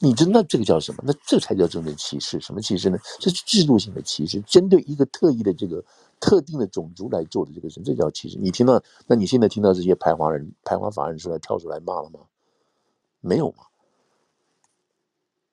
[0.00, 1.04] 你知道这个叫什么？
[1.06, 2.40] 那这才叫真正歧视。
[2.40, 2.98] 什么歧视呢？
[3.20, 5.84] 这是制度性的歧视，针对一个特异的这个
[6.18, 8.36] 特定的种族来做的这个事，这叫歧视。
[8.38, 8.82] 你听到？
[9.06, 12.20] 那你现在听到这些排华人、排华法人出来跳出来骂了吗？
[13.20, 13.64] 没有吗？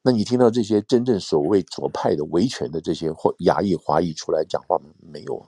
[0.06, 4.78] 那你听到这些真正所谓左派的维权的这些或亚裔华裔出来讲话？
[5.00, 5.48] 没有啊，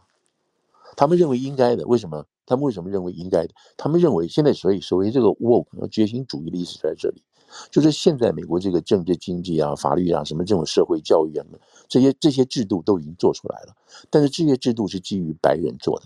[0.95, 1.85] 他们认为应该的。
[1.85, 2.25] 为什么？
[2.45, 3.53] 他们为什么认为应该的？
[3.75, 7.21] 他们认为现在所以所谓这个 woke 觉醒主义的意思在这里，
[7.69, 11.45] 就是现在美国这个政治经济啊、法律啊、什么这种社会教育啊，
[11.89, 13.75] 这些这些制度都已经做出来了，
[14.09, 16.05] 但是这些制度是基于白人做的，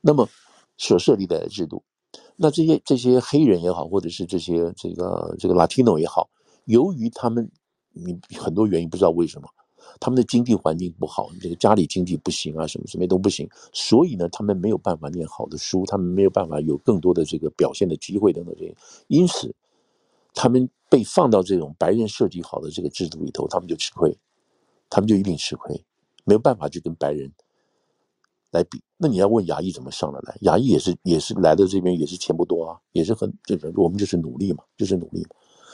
[0.00, 0.28] 那么
[0.78, 1.82] 所设立的制度，
[2.36, 6.30] 那这些这些黑人也好，或者是这些这个这个 Latino 也好。
[6.64, 7.50] 由于他们，
[7.92, 9.48] 你很多原因不知道为什么，
[9.98, 18.76] 他们的经济环境不好，这个家里经济不行啊，什么什么都不行，所以呢，他们没有办法念好的书，他们没有办法有更多的这个表现的机会等等这些，
[19.08, 19.54] 因此，
[20.34, 24.16] 他们被放到这种白人设计好的这个制度里头，他们就吃亏，
[24.88, 25.84] 他们就一定吃亏，
[26.24, 27.32] 没有办法去跟白人
[28.50, 28.82] 来比。
[28.96, 30.36] 那你要问牙医怎么上得来？
[30.42, 35.26] 牙医也是也是来到这边也是钱不多啊，也是很这个我们就是努力嘛，就是努力。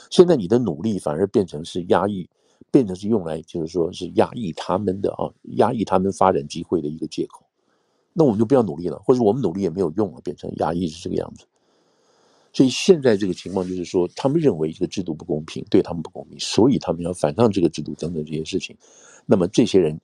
[0.09, 2.29] 现在你的努力反而变成是压抑，
[2.71, 7.45] 变成是用来就是说是压抑他们的啊，压抑他们发展机会的一个借口。
[8.13, 11.45] 那我们就不要努力了，或者我们努力也没有用了，变成压抑是这个样子。
[12.51, 18.75] 所以现在这个情况就是说，他们认为这个制度不公平，对他们不公平，所以他们要反抗这个制度等等这些事情。
[19.27, 19.99] 那么这些人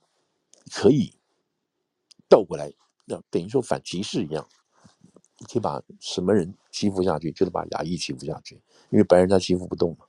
[0.70, 1.12] 可以
[2.28, 2.72] 倒过来，
[3.06, 4.46] 要等于说反歧视一样，
[5.44, 8.54] 你可以把什么人欺负下去，就是把亚裔欺负下去。
[8.88, 10.06] 因为白人他欺负不动嘛，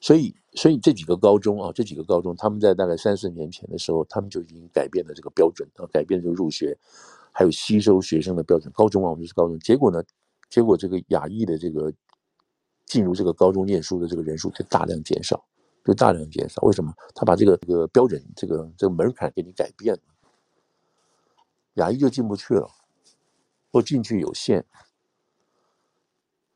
[0.00, 6.76] 所以所以这几个高中啊，这几个高中，他们在大概三四年前的时候，他们就已经改变了这个标准啊，改变这个入学
[7.30, 8.72] 还有吸收学生的标准。
[8.72, 10.02] 高中啊，我们就是高中，结果呢，
[10.50, 11.92] 结果这个亚裔的这个
[12.86, 15.44] 进入这个高中念书的这个人数就大量减少，
[15.84, 16.60] 就大量减少。
[16.62, 16.92] 为什么？
[17.14, 20.00] 他把这个这个标准这个这个门槛给你改变了，
[21.74, 22.68] 亚裔就进不去了，
[23.72, 24.64] 或进去有限。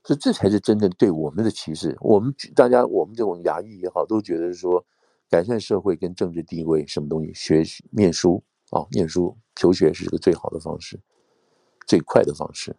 [0.04, 1.96] 所以这才是真正对我们的歧视。
[2.00, 4.86] 我们大家，我们这种牙医也好，都觉得说，
[5.28, 11.00] 改善社会跟政治地位，什么东西，学念书啊，念书求学是个最好的方式，
[11.88, 12.76] 最快的方式。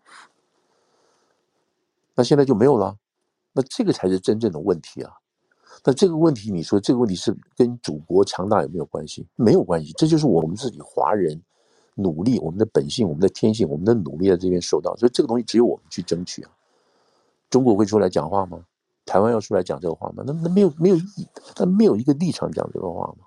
[2.16, 2.98] 那现在就没有了，
[3.52, 5.12] 那这个才是真正的问题啊。
[5.84, 9.28] 那这个问题，你说这个问题是跟祖国强大有没有关系？
[9.36, 11.44] 没有关系，这就是我们自己华人
[11.98, 14.96] 努力，我们的本性，我们的天性，我们的努力在这边受到。
[14.96, 16.52] 所以这个东西只有我们去争取啊。
[17.50, 18.64] 中国会出来讲话吗？
[19.06, 20.24] 台湾要出来讲这个话吗？
[20.26, 23.26] 那那没有没有意义，那没有一个立场讲这个话吗？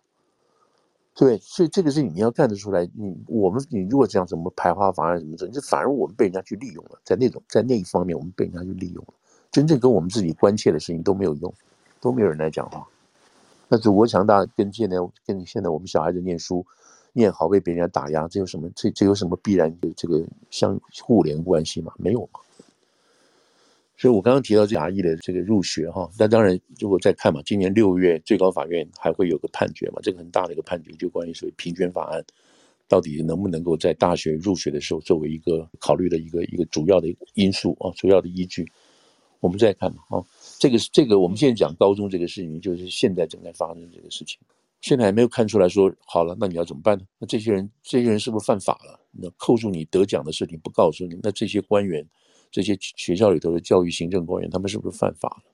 [1.14, 9.14] 对，所以这个事情你要看得出来，你我们你如果讲什么排华法案什么的，这反而我们被人家去利用了，在那种在那一方面我们被人家去利用了，
[9.50, 11.52] 真正跟我们自己关切的事情都没有用，
[12.00, 12.86] 都没有人来讲话。
[13.68, 14.96] 那祖国强大跟现在
[15.26, 16.64] 跟现在我们小孩子念书
[17.12, 21.92] 念好被别人家打压，这有什么这这有什么必然的这个相互连关系吗？
[21.98, 22.40] 没有嘛？
[23.96, 32.24] 所以我刚刚提到这牙医的这个入学哈，那当然如果再看嘛，今年六月最高法院还会有个判决嘛，这个很大的一个判决，就关于所谓平权法案，
[32.88, 38.66] 到底能不能够在大学入学的时候作为一个考虑的一个一个主要的因素啊，主要的依据，
[39.40, 40.24] 我们再看嘛啊。
[40.58, 44.38] 这个是这个我们现在讲高中这个事情，就是现在正在发生这个事情。
[44.80, 47.04] 现在还没有看出来说好了，那你要怎么办呢？
[47.18, 48.98] 那这些人这些人是不是犯法了？
[49.12, 52.06] 那扣住你得奖的事情不告诉你，那这些官员，
[52.50, 55.52] 这些学校里头的教育行政官员，他们是不是犯法了？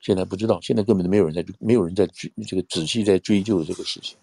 [0.00, 4.16] 现在不知道，现在根本就没有人在没有人在追这个仔细在追究这个事情，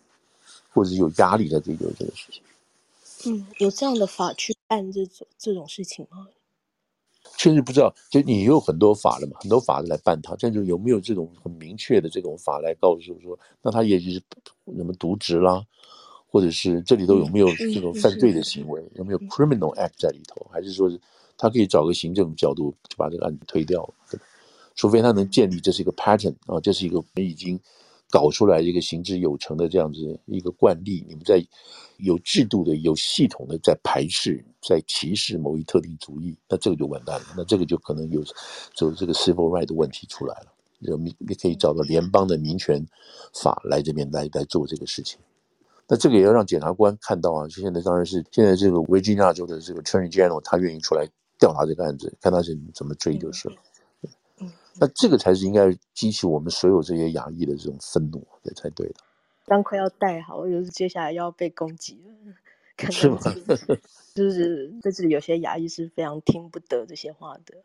[0.70, 2.41] 或者是有压力在追究这个事情。
[3.26, 6.28] 嗯，有这样的法去办这种这种事情吗？
[7.38, 14.21] 确实不知道，就你有很多法了嘛，很多法来办他，这就有没有这种很明确的这种法来告诉说，那他也许是
[14.78, 15.63] 什么渎职啦，
[16.30, 20.99] 或者是这里头有没有这种犯罪的行为，有没有 criminal act 在里头，还是说是
[21.38, 24.19] 他可以找个行政角度就把这个案子推掉了，对？
[24.76, 27.59] 除非他能建立这是一个 pattern 啊，这是一个已经
[28.16, 31.45] 搞出来一个行之有成的这样子一个惯例，你们在
[31.97, 37.26] 有制度的、有系统的在排斥、在歧视某一特定族裔，那这个就完蛋了。
[37.36, 38.24] 那这个就可能有
[38.74, 40.47] 走这个 civil right 的问题出来了。
[40.82, 42.88] 就你你可以找到联邦的民权
[43.34, 45.20] 法来这边来来做这个事情。
[45.86, 47.45] 那这个也要让检察官看到啊。
[47.49, 51.05] 就现在当然是现在这个维吉尼亚州的这个 Attorney General 他愿意出来
[51.38, 53.55] 调查这个案子，看他是怎么追就是了。
[54.80, 58.95] 那这个才是应该激起我们所有这些亚裔的这种愤怒，这才对的。
[59.45, 62.34] 当快要戴好，就是接下来要被攻击了。
[62.91, 63.17] 是吗？
[64.13, 67.55] 就是在这里有些牙医是非常听不得这些话的。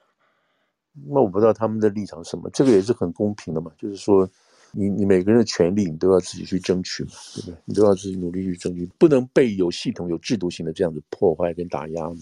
[1.08, 3.72] 那我不知道他们的立场是什么，这个也是很公平的嘛。
[3.76, 4.28] 就是说
[4.70, 7.56] 你，你你每个人的权利，你都要自己去争取嘛，对不对？
[7.64, 12.16] 你都要自己努力去争取，不能被有系统、有制度性的这样子破坏跟打压嘛。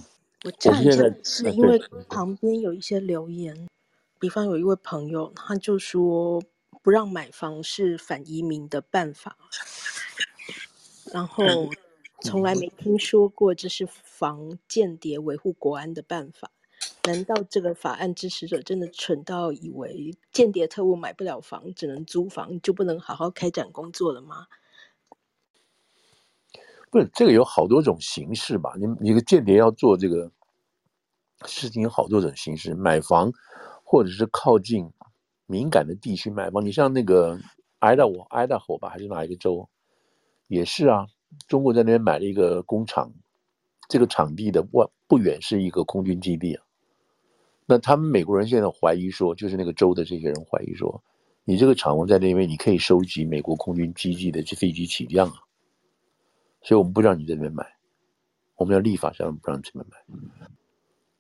[0.45, 1.79] 我这样是因为
[2.09, 3.69] 旁边有一些留言。
[4.19, 6.43] 比方有一位朋友，他就说
[6.83, 9.37] 不让买房是反移民的办法，
[11.13, 11.45] 然后
[12.23, 16.51] 从来没听说过这是防间谍维护国安的办法。
[17.05, 24.47] 难道这个法案支持者真的蠢到以为间谍特务买不了房，只能租房，就不能好好开展工作了吗？
[26.91, 28.75] 不是，这个有好多种形式吧？
[28.79, 30.31] 你你个间谍要做这个
[31.47, 33.33] 事情，有好多种形式，买房。
[33.91, 34.93] 或者是靠近
[35.47, 37.39] 敏感的地区买房，你像那个
[37.79, 39.67] 挨到我挨到火吧，还是哪一个州？
[40.47, 41.07] 也是啊，
[41.47, 43.11] 中国在那边买了一个工厂，
[43.89, 46.63] 这个场地的外不远是一个空军基地啊。
[47.65, 51.03] 那他们美国人现在怀疑说，就是那个州的这些人怀疑说，
[51.45, 55.37] 你这个厂房在那边，你可以收集美国空军基地的这飞机起降啊，
[56.61, 57.65] 所以我们不让你在那边买，
[58.57, 60.47] 我们要立法上不让你这边买。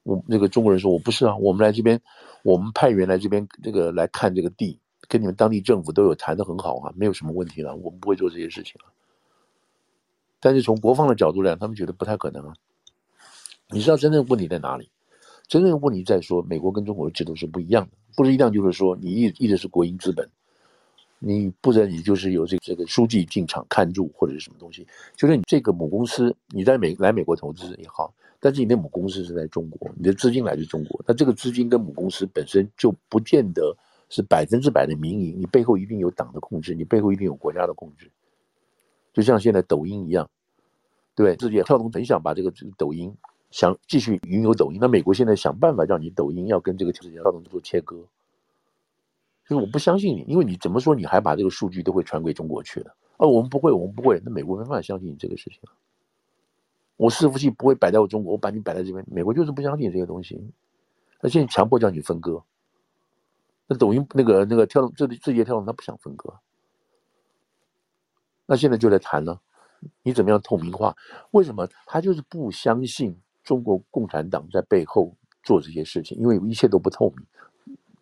[0.02, 2.00] 我那个中国人说：“我不是啊，我们来这边，
[2.42, 4.78] 我们派员来这边，这个来看这个地，
[5.08, 8.92] 跟你们当地政府都有谈的很好啊，没有什么问题了，我们不会做这些事情了。
[10.40, 12.54] 但是从国防的角度来讲，他们觉得不太可能啊。
[13.70, 14.88] 你知道真正问题在哪里？
[15.46, 20.28] 真正问题在说，美国跟中国的制度是不一样的，不是一样，就是说你一一直是国营资本。”
[21.20, 24.86] 你不然你就是有这个这个书记进场看住或者是什么东西，
[25.16, 33.76] 就是你这个母公司你在美来美国投资也好，但是你的母公司是在中国，你的资金来自中国，那这个资金跟母公司本身就不见得
[34.08, 38.10] 是百分之百的民营，你背后一定有党的控制，你背后一定有国家的控制，
[39.12, 40.30] 就像现在抖音一样，
[41.14, 43.12] 对，自己跳动很想把这个抖音
[43.50, 47.96] 想继续拥有抖音，那美国现在想办法让你抖音要跟这个跳动做切割。
[49.48, 52.94] 就是我不相信你，因为你怎么说你还把这个数据都会传给中国去的？
[53.16, 55.58] 哦，我们不会，我们不会，那美国没办法相信你这个事情。
[56.98, 60.52] 我伺服器不会摆在我中国，我把你摆在这边，美国就是不相信这些东西。
[61.18, 62.44] 他现在强迫叫你分割，
[63.66, 66.38] 那抖音那个那个跳这里字节跳动他不想分割，
[68.44, 69.40] 那现在就在谈了，
[70.02, 70.94] 你怎么样透明化？
[71.30, 76.18] 为什么他就是不相信中国共产党在背后做这些事情？
[76.18, 77.26] 因为一切都不透明。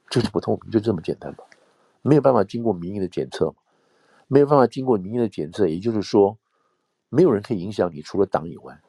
[0.08, 1.42] 就是不透明，就这么简单吧，
[2.00, 3.52] 没有办法经过民意的检测，
[4.28, 6.38] 没有办法经过民意的检测，也就是说，
[7.08, 8.80] 没有人可以影响你，除了党以外。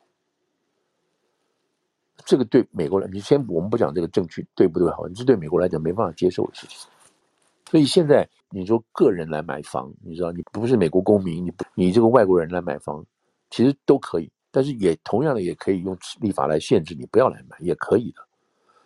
[2.25, 6.89] 这个对美国人，你先我们不讲这个证据对不对好，你这对美国来讲没办法接受的事情。
[7.69, 13.05] 所以现在你说个人来买房，你知道你不是美国公民，你不你这个外国人来买房，
[13.49, 18.21] 其实都可以，但是也同样的也可以用立法来限制你不要来买，也可以的。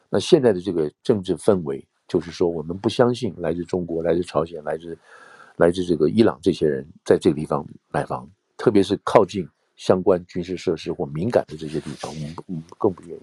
[0.09, 1.85] 那现在的这个政治氛围。
[2.07, 4.97] 就是说，我们不相信来自中国、来自朝鲜、来自
[5.55, 9.47] 来自这个伊朗这些人在这个地方买房，特别是靠近
[9.81, 13.21] 相关军事设施或敏感的这些地方，我们我们更不愿意。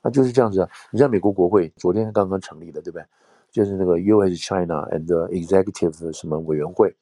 [0.00, 0.70] 那就是这样子啊！
[0.92, 3.04] 你像美国国会昨天刚刚成立的，对不对？
[3.50, 4.36] 就是那个 U.S.
[4.36, 6.94] China and Executive 什么委员会，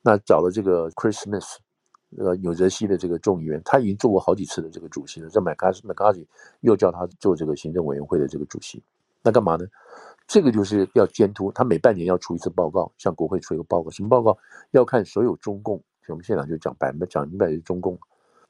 [0.00, 1.56] 那找了这个 Chris Smith，
[2.18, 5.28] 呃，纽泽西的这个众议员，他已经做过好几次的这个主席了。
[5.28, 6.24] 这麦卡锡麦卡锡
[6.60, 8.80] 又叫他做这个行政委员会的这个主席，
[9.24, 9.66] 那干嘛呢？
[10.28, 13.90] 这个就是要监督，他每半年要出一次报告，向国会出一个报告。
[13.90, 14.38] 什么报告？
[14.70, 17.98] 要看所有中共，我们现场就讲百分讲明白是中共，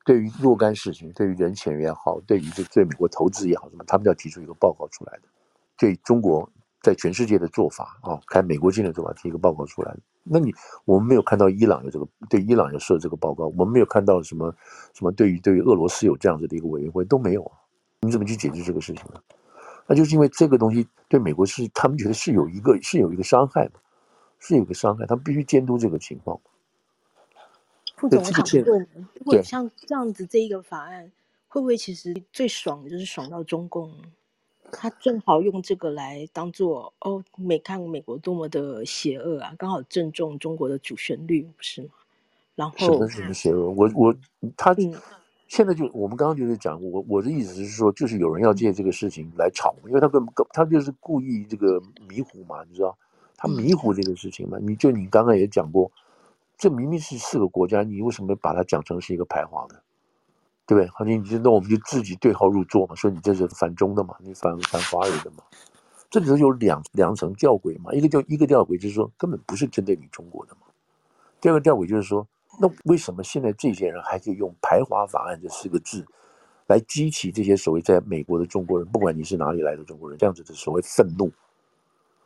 [0.04, 5.22] 对于若干事情，对于人权也好，对于这对美国投资也好，什么，他们要提出一个报告出来的。
[5.76, 6.50] 对中国
[6.82, 10.00] 在全世界的做法啊，看美国境的做法，提一个报告出来的。
[10.22, 14.54] 那你我们没有看到伊朗有这个对伊朗有设这个报告，我们没有看到什么
[14.94, 17.52] 什么对于对于俄罗斯有这样子的一个委员会都没有啊。
[18.02, 19.20] 你怎么去解决这个事情呢？
[19.86, 23.72] 那就是因为这个东西对美国是他们觉得是有一个是有一个伤害的，
[24.38, 26.40] 是有一个伤害，他们必须监督这个情况。
[28.00, 31.12] 副总，我想问，如果像这样子这一个法案，
[31.48, 33.92] 会不会其实最爽的就是爽到中共？
[34.72, 41.88] 他正好用这个来当做哦，美看美国多么的邪恶啊，刚好正中中国的主旋律，不是吗？
[42.54, 43.70] 然后什么什么邪恶？
[43.70, 44.16] 我我
[44.56, 44.72] 他。
[44.72, 44.94] 嗯
[45.50, 52.96] 现在就我们刚刚就是讲，我我的意思是说，就是有人要借这个事情来炒，因为他跟他就是故意这个迷糊嘛，你知道，
[53.36, 54.58] 他迷糊这个事情嘛。
[54.60, 55.90] 你就你刚刚也讲过，
[56.60, 59.82] 这明明是四个国家，你为什么把它讲成是一个排华的，
[60.66, 60.86] 对不对？
[60.90, 65.38] 好，你你那我们就自己对号入座嘛，说你这是反中的嘛，你反反华人的嘛，
[66.10, 70.66] 这里头有两两层吊诡嘛，一个叫一个吊诡就是说根本不是针对你中国的嘛，
[71.40, 72.28] 第二个吊诡就是说。
[72.62, 76.04] 那为什么现在这些人还可以用“排华法案”这四个字
[76.66, 81.32] 来激起这些所谓在美国的中国人，不管你是哪里来的中国人，这样子的所谓愤怒？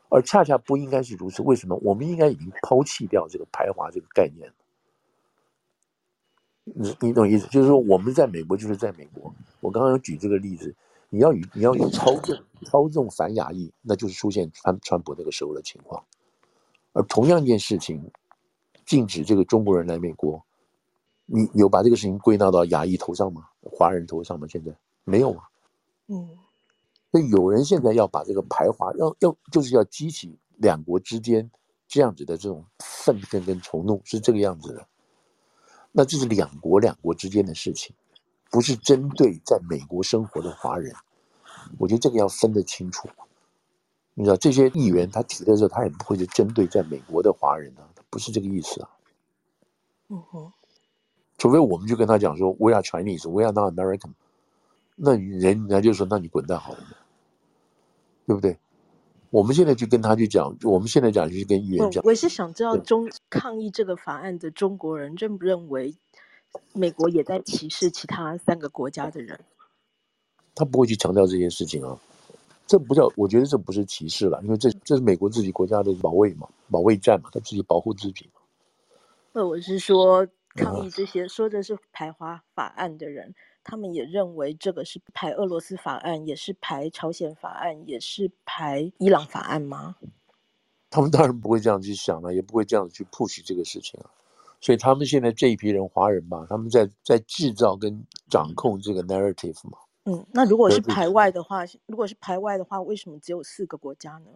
[0.09, 1.43] 而恰恰不应该是如此。
[1.43, 1.75] 为什么？
[1.83, 4.53] 我们应该已经抛弃掉这个排华这个概念。
[6.65, 7.47] 你你懂意思？
[7.49, 9.35] 就是说，我们在美国就是在美国。
[9.61, 10.75] 我刚刚举这个例子，
[11.11, 16.05] 你要与你要有操纵操纵反亚裔，那就是出现川川普那个时候的情况。
[16.93, 18.11] 而同样一件事情。
[18.87, 20.45] 禁止这个中国人来美国，
[21.25, 23.49] 你有把这个事情归纳到亚裔头上吗？
[23.63, 24.47] 华人头上吗？
[24.47, 24.71] 现在
[25.05, 25.49] 没有啊。
[26.09, 26.29] 嗯，
[27.15, 31.49] 所以有人现在要把这个排华，要要就是要激起两国之间
[31.87, 34.89] 这样子的这种愤恨跟仇怒，是这个样子的。
[35.93, 37.95] 那这是两国两国之间的事情，
[38.51, 40.93] 不是针对在美国生活的华人。
[41.79, 43.09] 我觉得这个要分得清楚。
[44.15, 47.87] 你知道这些议员他提的时候，他也不会是针对在美国的华人啊。
[48.11, 48.91] 不是这个意思啊，
[50.09, 50.53] 嗯哼，
[51.39, 54.15] 除非我们就跟他讲说，We are Chinese, we are not American，
[54.97, 56.79] 那人人家就说，那你滚蛋好了，
[58.27, 58.59] 对不对？
[59.31, 62.05] 我们现在就跟他去讲，我们现在讲就是跟议员讲。
[62.05, 65.97] 我是想知道中抗议这个法案的中国人认不认为
[66.73, 69.41] 美国也在歧视其他三个国家的人？
[70.55, 71.99] 他不会去强调这件事情啊。
[72.67, 78.41] 这不叫，我觉得这不是歧视了，因为这这是美国自己国家的保卫嘛，保卫战嘛，他自己保护自己嘛。
[79.33, 83.35] 那我是说，抗议这些说的是排华法案的人，
[83.65, 89.97] 他们也认为这个是排俄罗斯法案，也是排朝鲜法案，也是排伊朗法案吗？
[90.91, 94.11] 他们当然不会这样去想了，也不会这样去 push 这个事情啊。
[94.61, 99.79] 所以他们现在这一批人，华人吧，他们在在制造跟掌控这个 narrative 嘛。
[100.05, 104.31] 嗯，那如果是排外的话，如果是排外的话，为什么只有四个国家呢？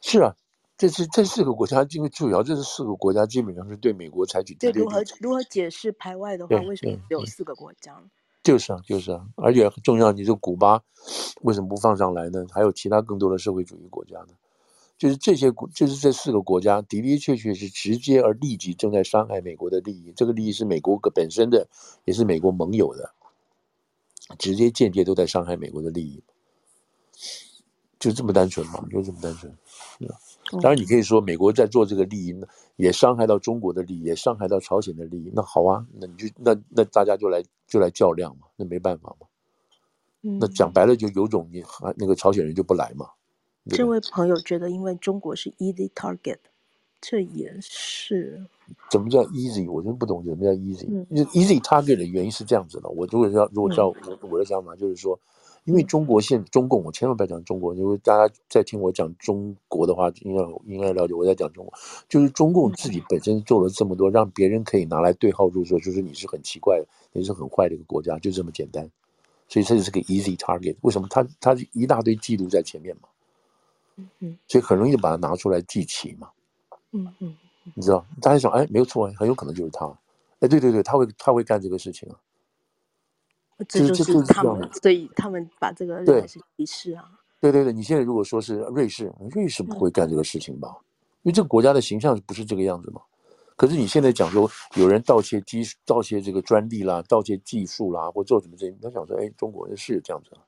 [0.00, 0.36] 是啊，
[0.76, 4.54] 这是这四个国家，因为主要这是四个国家基本上是对美国采取。
[4.54, 8.02] 对，如何如何解释排外的话，为什么只有四个国家？
[8.42, 10.82] 就是啊，就是啊，而且很重要，你说古巴
[11.42, 12.44] 为什么不放上来呢？
[12.50, 14.34] 还有其他更多的社会主义国家呢？
[14.98, 21.66] 就是这些国，就是这四个国家的的确确是直接而立即正在伤害美国的利益，这个利益是美国本身的，
[22.04, 23.12] 也是美国盟友的。
[24.38, 26.22] 直接间接都在伤害美国的利益，
[27.98, 28.86] 就这么单纯嘛？
[28.90, 29.52] 就这么单纯。
[30.60, 32.34] 当然，你可以说美国在做这个利益，
[32.76, 35.30] 也伤害到中国的利益，也伤害到朝鲜的利益。
[35.34, 39.26] 那好啊，那你就那那大家就来就来较量嘛，那没办法嘛。
[40.38, 41.64] 那讲白了就有种你
[41.96, 43.06] 那个朝鲜人就不来嘛。
[43.68, 46.38] 这位朋友觉得，因为中国是 easy target，
[47.00, 48.46] 这也是。
[48.90, 49.70] 怎么叫 easy？
[49.70, 50.86] 我真不懂什么叫 easy。
[50.88, 52.88] 嗯、easy target 的原因是这样子的。
[52.88, 55.18] 我如果要如果照我我的想法，就是说，
[55.64, 61.72] 因为中国现中共，我千万不要讲中国，因为大家在听我讲中国的话，应该应该了解我在讲中国。
[62.08, 68.90] 就是中共自己本身做了这么多，让别人可以拿来对号入座，就是你是很奇怪的，你是很坏的一个国家，就这么简单。
[69.48, 70.76] 所以这就是个 easy target。
[70.80, 71.06] 为什么？
[71.10, 73.08] 他他一大堆记录在前面嘛，
[73.96, 76.30] 嗯嗯，所以很容易把它拿出来记起嘛，
[76.92, 77.36] 嗯嗯。
[77.74, 79.86] 你知道，大家想，哎，没有错，很有可能就是他，
[80.40, 82.18] 哎，对对对，他会他会干这个事情啊，
[83.64, 87.10] 这就是他们，所以他们把这个认为是歧视啊。
[87.40, 90.68] 对对对，你现在如果说是瑞士，瑞士不会干这个事情吧？
[90.68, 90.84] 嗯、
[91.22, 93.00] 因为这个国家的形象不是这个样子嘛。
[93.56, 100.42] 可是你现在讲说有人盗窃技盗窃这个专利啦，盗窃技术啦，或做什么这些，他想说，哎，中国人是这样子啊。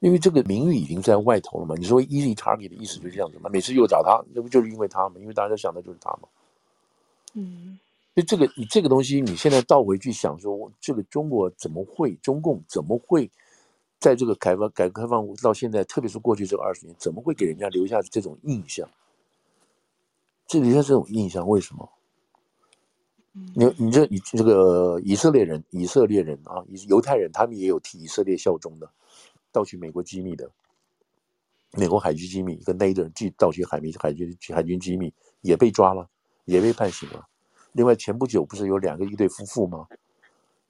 [0.00, 1.74] 因为这个名誉已经在外头了嘛。
[1.78, 3.48] 你说 easy target 的意思就是这样子嘛？
[3.50, 5.14] 每次又找他，那不就是因为他嘛？
[5.18, 6.28] 因为大家想的就是他嘛。
[7.32, 7.78] 嗯，
[8.14, 13.28] 所以这个你这个东西，你现在倒回去想说，这个中国怎么会，中共怎么会，
[13.98, 18.88] 在这个改革改革开放到现在，特别是过去这二十年，怎么会给人家留下这种印象？
[20.46, 21.90] 这留下这种印象，为什么？
[23.32, 28.88] 你你这你这个以色列人，以色列人啊，犹太人，他们也有替以色列效忠的，
[29.50, 30.48] 盗取美国机密的，
[31.72, 36.08] 美国海军机密，一个 Nader 既盗取海民海军海军机密，也被抓了。
[36.44, 37.26] 也被判刑了。
[37.74, 39.86] 另外，前不久不是有两个一对夫妇吗？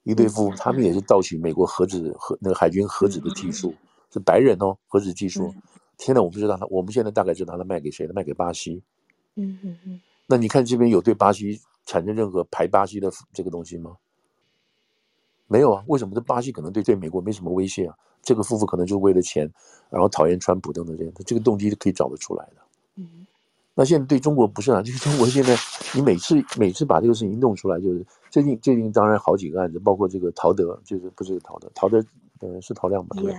[0.05, 3.75] 一对夫妇，他们也是盗取美国核子核那个海军核子的技术，
[4.11, 5.55] 是白人哦，核子技术。
[5.99, 8.13] 现在我不知道他，我们现在大概知道他卖给谁了？
[8.15, 8.83] 卖给巴西。
[9.35, 10.01] 嗯嗯嗯。
[10.27, 13.97] 那你看这边有对巴西产生任何排巴西的这个东西吗？
[15.47, 15.85] 没有啊。
[15.87, 16.15] 为什么？
[16.15, 17.95] 这巴西可能对对美国没什么威胁啊。
[18.23, 19.53] 这个夫妇可能就为了钱，
[19.91, 22.64] 然后讨厌川普等等这样，这个动机是可以找得出来的。
[23.75, 23.77] 嗯。
[23.77, 25.57] 那现在对中国不是啊，就是中国现在，
[25.95, 32.05] 你每次每次把这个事情弄出来，就是最近最近当然好几个案子，包括这个陶德，就是不是陶德，陶德
[32.41, 33.17] 呃是陶亮吧？
[33.21, 33.35] 对，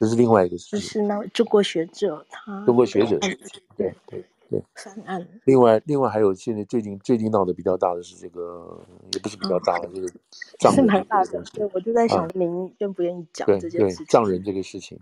[0.00, 0.78] 这是另外一个事情。
[0.78, 2.64] 就是那中国学者他。
[2.64, 3.18] 中国学者。
[3.18, 3.34] 对
[3.76, 4.64] 对对对。
[4.74, 5.28] 翻案。
[5.44, 8.80] 另外另外还有现在最近最近闹得比较大的是这个，
[9.12, 10.14] 也不是比较大的，就是
[10.58, 10.82] 藏人。
[10.82, 14.06] 是蛮大的，对，我就在想您愿不愿意讲这件事情。
[14.06, 14.98] 藏人这个事情。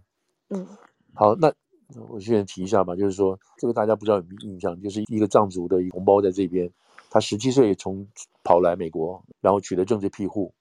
[0.51, 0.67] 嗯。
[1.15, 1.53] 好，那。
[2.09, 6.69] 我现在提一下吧，就是说这个大家不知道有没有印象，就是一个藏族的同胞在这边，
[7.11, 8.07] 他十七岁从
[8.43, 10.53] 跑来美国，然后取得政治庇护，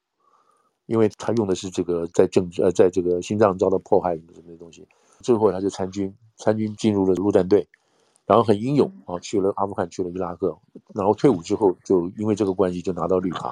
[0.86, 4.88] 因为他用的是这个在政治呃在这个心脏遭到迫害什么什么东西，
[5.22, 7.68] 最后他就参军，参军进入了陆战队，
[8.28, 10.56] 然后很英勇啊，去了阿富汗，去了伊拉克，
[10.94, 13.52] 然后退伍之后就因为这个关系就拿到绿卡，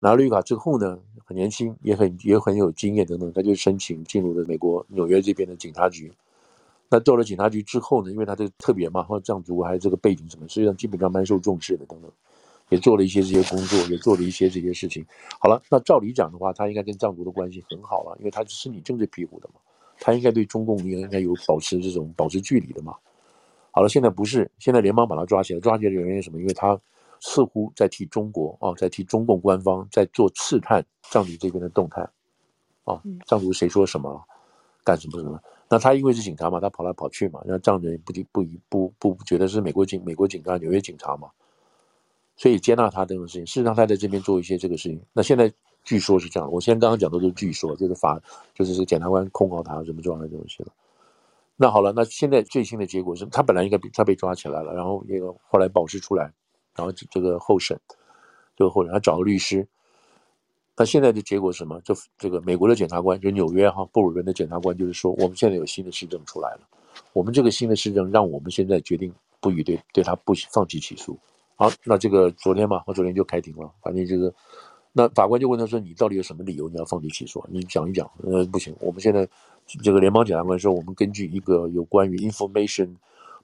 [0.00, 6.12] 拿绿卡之后呢，很年轻，也很也很有经验等等，他就申请进入了美国纽约这边的警察局。
[6.94, 12.08] 那到了警察局之后呢，因为他这个特别嘛，或者藏族还有这个背景什么，实际上基本上蛮受重视的等等，
[12.68, 15.04] 也做了一些这些工作，也做了一些这些事情。
[15.40, 19.54] 好了，那照理讲的话，他应该跟藏族的关系很好了，因为他是你政治庇护的嘛，
[19.98, 22.94] 他应该对中共应该有保持这种保持距离的嘛。
[23.72, 26.38] 好了，现在不是，现在联邦把他抓起来，抓起来的原因是什么？
[26.38, 26.80] 因为他
[27.18, 32.08] 似乎在替中国啊，在替中共官方在做刺探藏族这边的动态
[32.84, 34.24] 啊，藏族谁说什么，
[34.84, 35.40] 干什么什么。
[35.68, 41.30] 那他因为是警察嘛，他跑来跑去嘛，那藏人不不不不不觉得是美国警美国警察纽约警察嘛，
[42.36, 43.46] 所以接纳他这种事情。
[43.46, 45.00] 事实上他在这边做一些这个事情。
[45.12, 48.20] 那现在据说是这样，我现在刚刚讲的都是据说，就是法
[48.54, 50.68] 就是这个检察官控告他什么状态这东西了。
[51.56, 56.32] 那好了，那现在最新的结果是他本来应该被他被抓起来了，然后那个后来保释出来，
[56.76, 57.80] 然后这个候审，
[58.54, 59.66] 这个候审他找个律师。
[60.76, 61.80] 那现在的结果是什么？
[61.84, 66.60] 这这个美国的检察官，就纽约哈布尔温的检察官，就是说，我们现在有新的市政出来了。
[67.12, 71.16] 我们这个新的市政，让我们现在决定不予对对他不放弃起诉。
[71.54, 73.70] 好，那这个昨天嘛，我昨天就开庭了。
[73.80, 74.34] 反正这个，
[74.92, 77.44] 那法官就问他说：“你到底有什么理由你要放弃起诉？
[77.48, 79.28] 你讲一讲。”呃，不行，我们现在
[79.80, 82.96] 这个联邦检察官说，我们根据一个有关于 information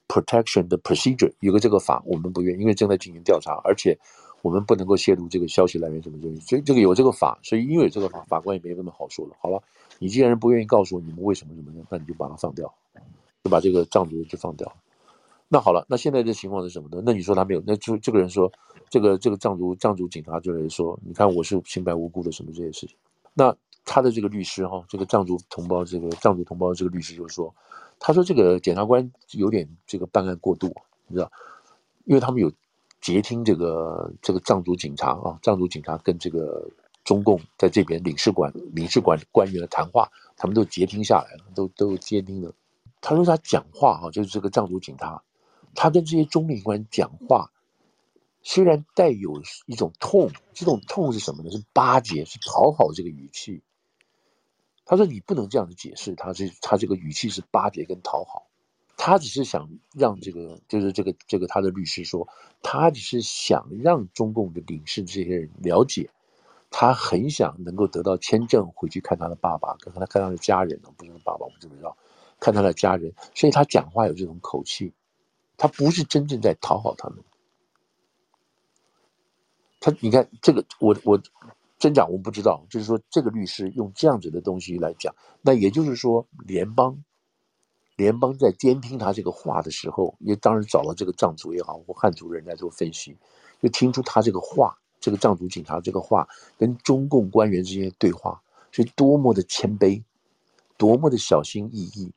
[0.09, 3.97] protection 的 procedure 有个这个法，我们不愿，因为正在进行调查，而且。
[4.43, 9.37] 我们不能够泄露这个消息来源什么东西，所以这个有这个法，所以因为有这个法，法官也没那么好说了。
[9.39, 9.63] 好了，
[9.99, 12.73] 你既然不愿意告诉我你们为什么怎么样，那你就把它放掉，
[13.45, 14.73] 就把这个藏族就放掉。
[15.49, 17.03] 那好了，那现在的情况是什么呢？
[17.05, 18.51] 那你说他没有，那就这个人说，
[18.89, 22.97] 这个这个藏族藏族警察就来说，你看我是清白无辜的什么这些事情。
[23.35, 27.55] 那他的这个律师哈，这个藏族同胞，这个藏族同胞这个律师就说，
[27.99, 30.75] 他说这个检察官有点这个办案过度，
[31.09, 31.31] 你知道，
[32.05, 32.51] 因为他们有。
[33.01, 36.71] 截听这个这个藏族警察啊，藏族警察跟这个
[37.05, 42.55] 中共在这边领事馆领事馆官员的谈话，他们都截听下来了，都都监听了。
[43.01, 45.23] 他说他讲话啊，就是这个藏族警察，
[45.75, 47.51] 他跟这些中领官讲话，
[48.43, 51.51] 虽然带有一种痛，这种痛是什么呢？
[51.51, 53.63] 是巴结，是讨好这个语气。
[54.85, 58.50] 他说你不能这样子解释，他是他这个语气是巴结跟讨好。
[59.03, 62.29] 他只是想让这个，就是这个这个他的律师说，
[62.61, 66.11] 他只是想让中共的领事这些人了解，
[66.71, 71.97] 他很想能够得到签证回去看他的爸爸，跟他看他的家人呢，不是爸爸，我们知不知道，
[72.41, 74.93] 看他的家人，所以他讲话有这种口气，
[75.57, 77.25] 他不是真正在讨好他们。
[79.81, 81.19] 他你看这个，我我
[81.79, 87.03] 真讲我不知道，就是说这个律师用这样子的东西来讲，那也就是说联邦。
[88.01, 93.15] 联邦在监听他这个话的时候，也当然找了这个藏族也好或汉族人来做分析，
[93.61, 96.27] 就听出他这个话，这个藏族警察这个话
[96.57, 100.03] 跟中共官员之间的对话是多么的谦卑，
[100.79, 102.11] 多么的小心翼翼，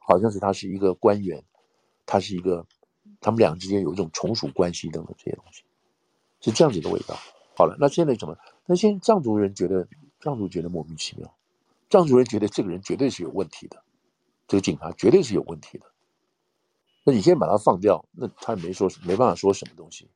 [0.00, 1.44] 好像是他是一个官员，
[2.04, 2.66] 他是一个，
[3.20, 5.62] 他们俩之间有一种从属关系等等这些东西，
[6.40, 7.16] 是这样子的味道。
[7.54, 8.36] 好了，那现在怎么？
[8.66, 9.86] 那现在藏族人觉得，
[10.20, 11.32] 藏族觉得莫名其妙，
[11.88, 13.80] 藏族人觉得这个人绝对是有问题的，
[14.46, 15.86] 这个警察绝对是有问题的。
[17.04, 20.08] 那你先把他放掉，那他也没说，没办法说什么东西。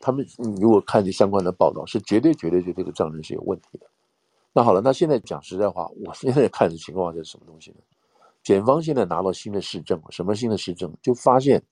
[0.00, 3.86] 他们你如果看这相关的报道，是绝对绝对觉得这个证人是有问题的。
[4.52, 7.78] 那好了，那现在讲实在话，我现在看的情况是什么东西呢？
[8.42, 10.94] 检方现在拿到新的事证，什么新的事证？
[11.02, 11.62] 就发现，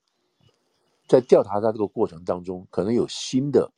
[1.07, 3.71] 在调查他这个过程当中，可能有新的。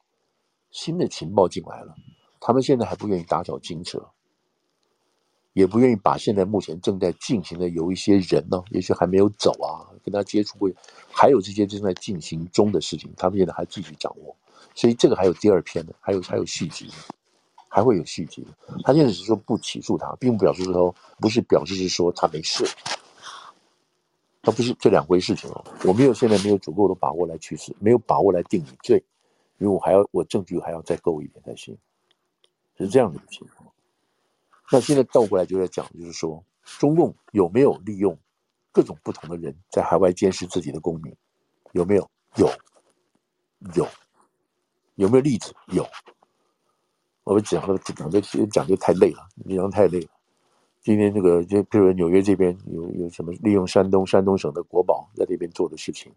[0.72, 1.96] 新的情报进来了，
[2.42, 4.12] 他们现在还不愿意打草惊蛇，
[5.56, 10.70] 也不愿意把现在目前正在进行的有一些人呢，也许还没有走啊，跟他接触过，
[11.10, 14.36] 还有这些正在进行中的事情，他们现在还继续掌握，
[14.76, 16.90] 所以这个还有第二篇的，还有还有续集，
[17.70, 18.46] 还会有续集。
[18.84, 22.66] 他现在只是说不起诉他，并不表示说不是表示是说他没事，
[24.42, 25.64] 他不是这两回事情哦。
[25.86, 29.02] 我没有现在没有足够的把握来去死，没有把握来定你罪。
[29.58, 31.78] 因为我还要，我证据还要再够一点才行，
[32.78, 33.65] 是这样的情况。
[34.72, 36.44] 那现在倒过来就在讲，就是说，
[36.80, 38.18] 中共有没有利用
[38.72, 41.16] 各种不同的人在海外监视自己的公民？
[41.74, 42.10] 有没有？
[42.38, 42.50] 有，
[43.76, 43.88] 有，
[44.96, 45.54] 有没有例子？
[45.68, 45.86] 有。
[47.24, 50.08] 我们讲的讲这讲就太累了，讲太累了。
[50.82, 56.12] 今天这个就比如纽约这边有有什么利用山东山东省的国宝在这边做的事情。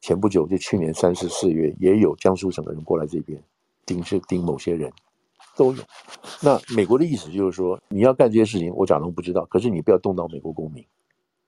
[0.00, 3.42] 前不久，就去年三四四月，也有江苏省的人过来这边，
[3.84, 4.92] 盯是盯某些人，
[5.60, 5.82] 都有。
[6.40, 9.44] 那美国的意思就是说，你要干这些事情，我假装不知道。
[9.44, 10.82] 可是你不要动到美国公民，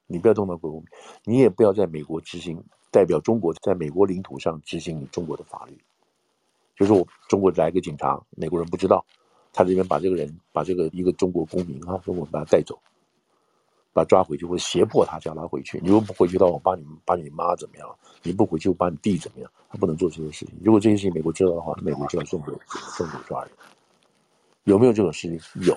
[0.07, 0.89] 你不要动到美国公民，
[1.25, 5.79] 你也不要在美国执行代表中国在美国领土上执行你中国的法律。
[6.77, 9.03] 就是我中国来个警察，美国人不知道，
[9.51, 12.79] 他这边把这个人把这个一个中国公民啊，中国人把他带走。
[13.95, 15.79] 把他抓回去，或者胁迫他叫他回去。
[15.83, 17.87] 你如果不回去的话，我把你把你妈怎么样？
[18.23, 19.51] 你不回去，我把你弟怎么样？
[19.69, 20.55] 他不能做这些事情。
[20.65, 22.53] 如果这些事情美国知道的话，美国就要送给
[22.97, 23.51] 送给抓人。
[24.65, 25.63] 有没有这种事情？
[25.63, 25.77] 有。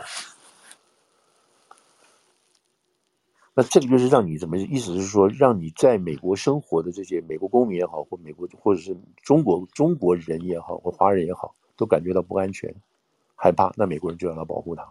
[3.58, 12.76] 那这个就是让你怎么意思是说，让你在美国生活的这些美国公民也好，或美国或者是中国中国人也好，或华人也好，都感觉到不安全、
[13.34, 13.72] 害怕。
[13.78, 14.86] 那美国人就要来保护他，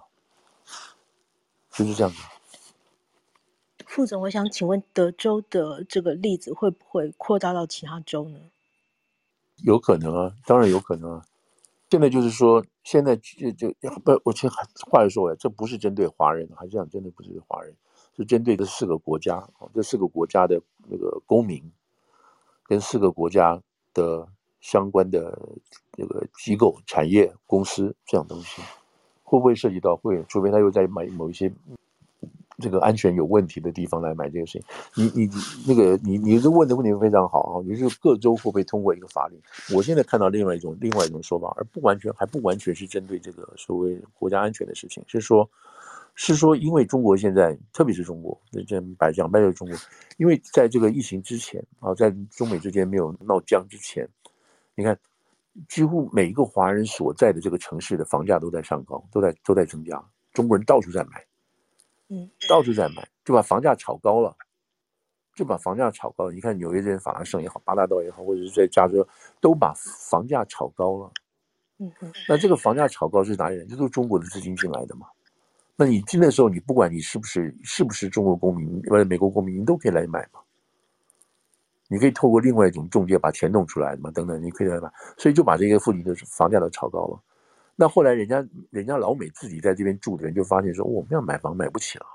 [1.73, 2.23] 就是这样子。
[3.87, 8.41] 副总，我想请问，德州的这个例子会不会扩大到其他州呢？
[9.59, 11.27] 有可能啊，当然有可能啊。
[11.91, 13.69] 现在就是说，现在就就
[14.05, 14.49] 不，我其实
[14.91, 17.75] 话又说回来，这不是针对华人，还是讲真的不是华人，
[18.17, 21.73] 是针对这四个国家，这四个国家的那个公民，
[22.65, 23.61] 跟四个国家
[23.93, 24.27] 的
[24.61, 25.57] 相关的
[25.93, 28.61] 这个机构、产业、公司这样东西，
[29.23, 29.95] 会不会涉及到？
[29.95, 31.53] 会，除非他又在买某一些。
[32.65, 34.63] 这个安全有问题的地方来买这个事情，
[34.95, 35.31] 你你
[35.67, 37.63] 那个你你这问的问题非常好啊！
[37.67, 39.39] 你是各州会不会通过一个法律？
[39.75, 45.47] 我现在看到另外一种另外一种说法，而不完全还不完全是针对这个所谓国家安全的事情，是说，
[46.15, 49.77] 是说因为中国现在特别是中国，这白讲白就是中国，
[50.17, 54.09] 因为在这个疫情之前啊，在中美之间没有闹僵之前，
[54.75, 54.99] 你看
[55.69, 60.03] 几乎每一个华人所在的这个城市的房价都在上高，都在都在增加，
[60.33, 61.23] 中国人到处在买。
[62.15, 64.37] 嗯，到处在买，就把房价炒高了，
[65.35, 66.33] 就把房价炒高了。
[66.33, 69.05] 你看纽约这边法拉盛也好，八大道也好，或者是在加州，
[69.41, 71.13] 都把房价炒高了。
[71.79, 73.67] 嗯哼，那这个房价炒高是哪里人？
[73.67, 75.09] 这都是中国的资金进来的嘛。
[75.75, 80.39] 那你进的时候，你不管你是不是是不是中国公民或者美国公民，你都可以来买嘛。
[81.89, 84.89] 你可以透过另外一种中介把钱弄出来嘛，等等，你可以来买。
[85.19, 87.21] 所以就把这个附近的房价都炒高了。
[87.77, 92.07] 那后来，人家人家老美自己在这边住的人就发现说，我们要买房买不起了，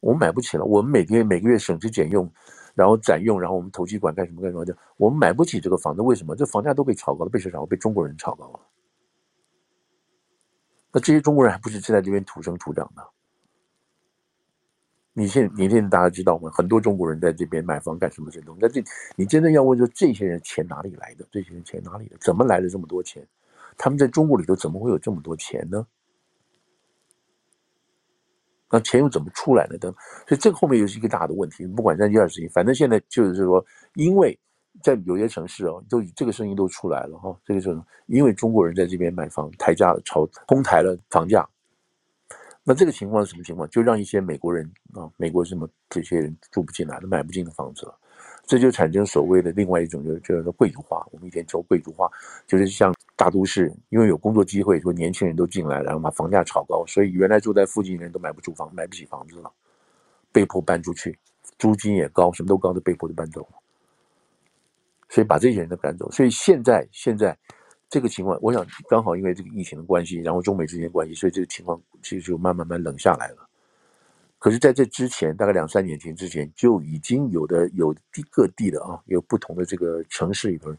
[0.00, 0.64] 我们买不起了。
[0.64, 2.30] 我们每个月每个月省吃俭用，
[2.74, 6.02] 然后攒用，然后我们投机款干什么干什么的，我们买不起这个房子。
[6.02, 6.36] 为什么？
[6.36, 7.64] 这房价都被炒高了，被谁炒？
[7.64, 8.60] 被中国人炒高了。
[10.92, 13.02] 那这些中国人还不是在这边土生土长的？
[15.14, 16.50] 你现你现在大家知道吗？
[16.52, 18.60] 很多中国人在这边买房干什么这东西？
[18.60, 18.84] 那这
[19.16, 21.26] 你真的要问说，这些人钱哪里来的？
[21.32, 22.16] 这些人钱哪里的？
[22.20, 23.26] 怎么来的这么多钱？
[23.78, 25.86] 他们在中国里头怎么会有这么多钱呢？
[28.70, 29.94] 那钱又怎么出来的呢？
[30.26, 31.66] 所以这个后面又是一个大的问题。
[31.68, 33.64] 不管三七二十一，反正现在就是说，
[33.94, 34.38] 因为
[34.82, 37.34] 在有些城市哦，都这个声音都出来了哈。
[37.46, 37.74] 这个是
[38.08, 41.48] 因为中国人在这边买房，抬价了，炒哄抬了房价。
[42.62, 43.66] 那这个情况是什么情况？
[43.70, 47.98] 就让一些美国人啊，美国什么这些人住不进来了，买不进的房子了。
[48.44, 51.08] 这就产生所谓的另外一种，就是叫做贵族化。
[51.10, 52.06] 我们以前说贵族化，
[52.46, 52.94] 就是像。
[53.18, 59.52] 大都市，因为有工作机会，说年轻人都进来，然后把房价炒高，所以原来住在附近的人都买不住房，买不起房子了，
[60.30, 61.18] 被迫搬出去，
[61.58, 63.44] 租金也高，什么都高，都被迫的搬走，
[65.08, 66.08] 所以把这些人都赶走。
[66.12, 67.36] 所以现在现在
[67.88, 73.48] 这个情况，我想刚好因为这个疫情的关系，然后中美之间关系，所以这个情况其实就慢慢慢冷下来了。
[74.38, 80.72] 可是在这之前，大概两三年前之前，就已经有的有地各地的啊，有不同的这个城市里头。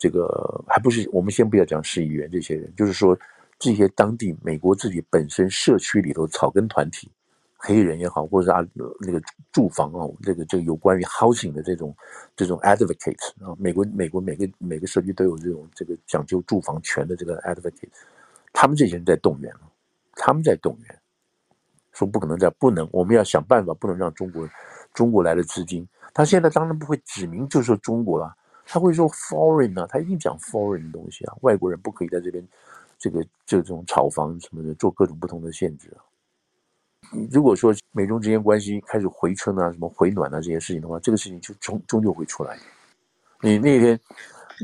[0.00, 3.16] 这个还不是我们先不要讲市议员这些人，就是说
[3.58, 7.10] 这些当地美国自己本身社区里头草根团体，
[7.58, 8.66] 黑人也好，或者是啊
[8.98, 9.20] 那个
[9.52, 11.94] 住房啊，这个这个有关于 housing 的这种
[12.34, 17.90] 这种 advocates 啊，美国美国每个每个社区都有这种这个讲究住房权的这个 advocate，
[18.54, 19.52] 他们这些人在动员，
[20.14, 20.98] 他们在动员，
[21.92, 24.48] 说不可能再不能，我们要想办法，不能让中国
[24.94, 28.34] 中国来的资金，他现在当然不会指明就说中国了。
[28.72, 32.46] 他会说 foreign 啊，他一定讲 foreign 的东西啊，外国人不可以在这边，
[32.96, 35.98] 这个这种炒房什么的做各种不同的限制啊。
[37.32, 42.56] 如果说美中之间关系开始回春啊，什么回暖啊这些事情的话，这个事情就终终究会出来。
[43.40, 43.98] 你那天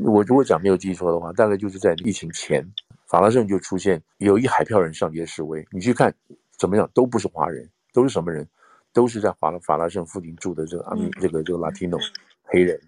[0.05, 2.65] 我如果讲没有记错的话，大概就是在疫情前，
[3.07, 6.15] 法拉盛就出现有一海票人上街示威，你去看
[6.57, 8.47] 怎么样，都不是华人，都是什么人？
[8.93, 11.99] 都是在法拉法拉盛附近住的这个阿米这个这个 Latino
[12.43, 12.79] 黑人。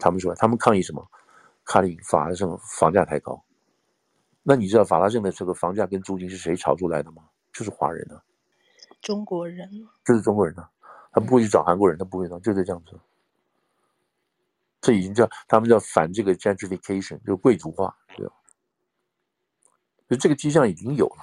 [0.00, 1.08] 他们说，他们抗议什么？
[1.64, 3.40] 抗议法拉盛房价太高。
[4.42, 7.22] 那你知道法拉盛的这个房价跟租金是谁炒出来的吗？
[7.52, 8.20] 就是华人啊，
[9.02, 9.68] 中国人，
[10.04, 10.68] 就是中国人啊。
[11.12, 12.98] 他不会去找韩国人，他不会找，就是这样子。
[14.80, 18.32] 这已经叫他们叫反这个 gentrification，就是贵族化，对吧？
[20.08, 21.16] 就这个迹象已经有了。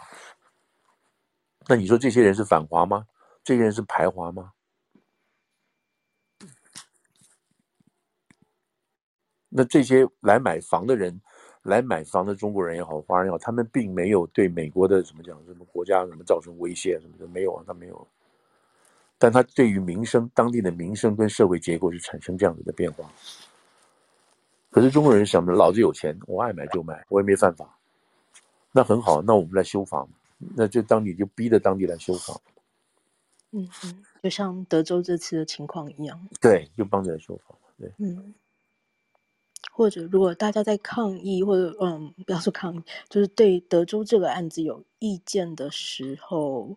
[1.67, 3.05] 那你说这些人是反华吗？
[3.43, 4.51] 这些人是排华吗？
[9.49, 11.19] 那这些来买房的人，
[11.63, 18.07] 来买房的中国人也好，华人也好，他们并没有对美国的什么讲，什么国家什么造成威胁什么的，没有啊，他没有。
[19.17, 23.09] 但他对于民生、当地的民生跟社会结构是产生这样子的变化。
[24.69, 27.77] 可是中国人想着，老子有钱，我爱买就买，我也没犯法。
[28.71, 30.07] 那很好，那我们来修房，
[30.55, 32.39] 那就当地就逼着当地来修房。
[33.51, 36.27] 嗯嗯，就像德州这次的情况一样。
[36.39, 37.91] 对，就帮着来修房，对。
[37.97, 38.35] 嗯。
[39.77, 46.75] 或者，如果大家在抗议，或者嗯，不要说抗议，就是对德州这个案子有意见的时候，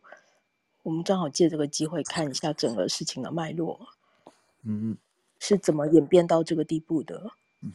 [0.82, 3.88] 我们正好借这个机会看一下整个事情的脉络，
[4.64, 4.98] 嗯，
[5.38, 7.30] 是怎么演变到这个地步的？
[7.62, 7.72] 嗯，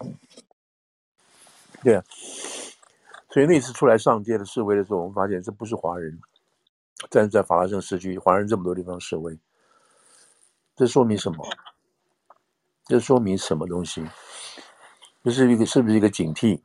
[1.84, 2.04] 对啊，
[3.32, 6.22] 所以那次出来上街的示威的时候，我们发现这不是华人，
[7.10, 9.36] 但是在法拉盛市区，华人这么多地方示威，
[10.76, 11.44] 这说明什么？
[12.86, 14.06] 这说明什么东西？
[15.26, 16.62] 这是一个是不是一个警惕，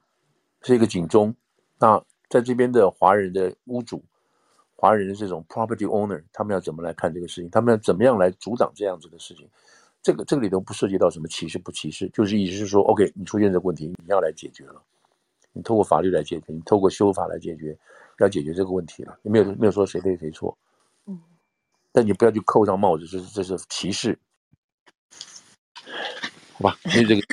[0.61, 1.34] 是一个警钟？
[1.78, 1.98] 那
[2.28, 4.04] 在这边的华人的屋主，
[4.76, 7.48] 华人的这种 property owner，他们要怎么来看这个事情？
[7.48, 9.48] 他们要怎么样来阻挡这样子的事情？
[10.02, 14.82] 这个这个里头不涉及到什么歧视不歧视，就是意思是说，OK，你出现这个问题，你要来解决了，
[15.54, 17.74] 你透过法律来解决，你透过修法来解决，
[18.18, 19.18] 要解决这个问题了。
[19.22, 20.54] 你没有没有说谁对谁错，
[21.06, 21.18] 嗯，
[21.92, 24.18] 但你不要去扣上帽子，这是这是歧视，
[26.52, 26.76] 好吧？
[26.94, 27.30] 因为这个。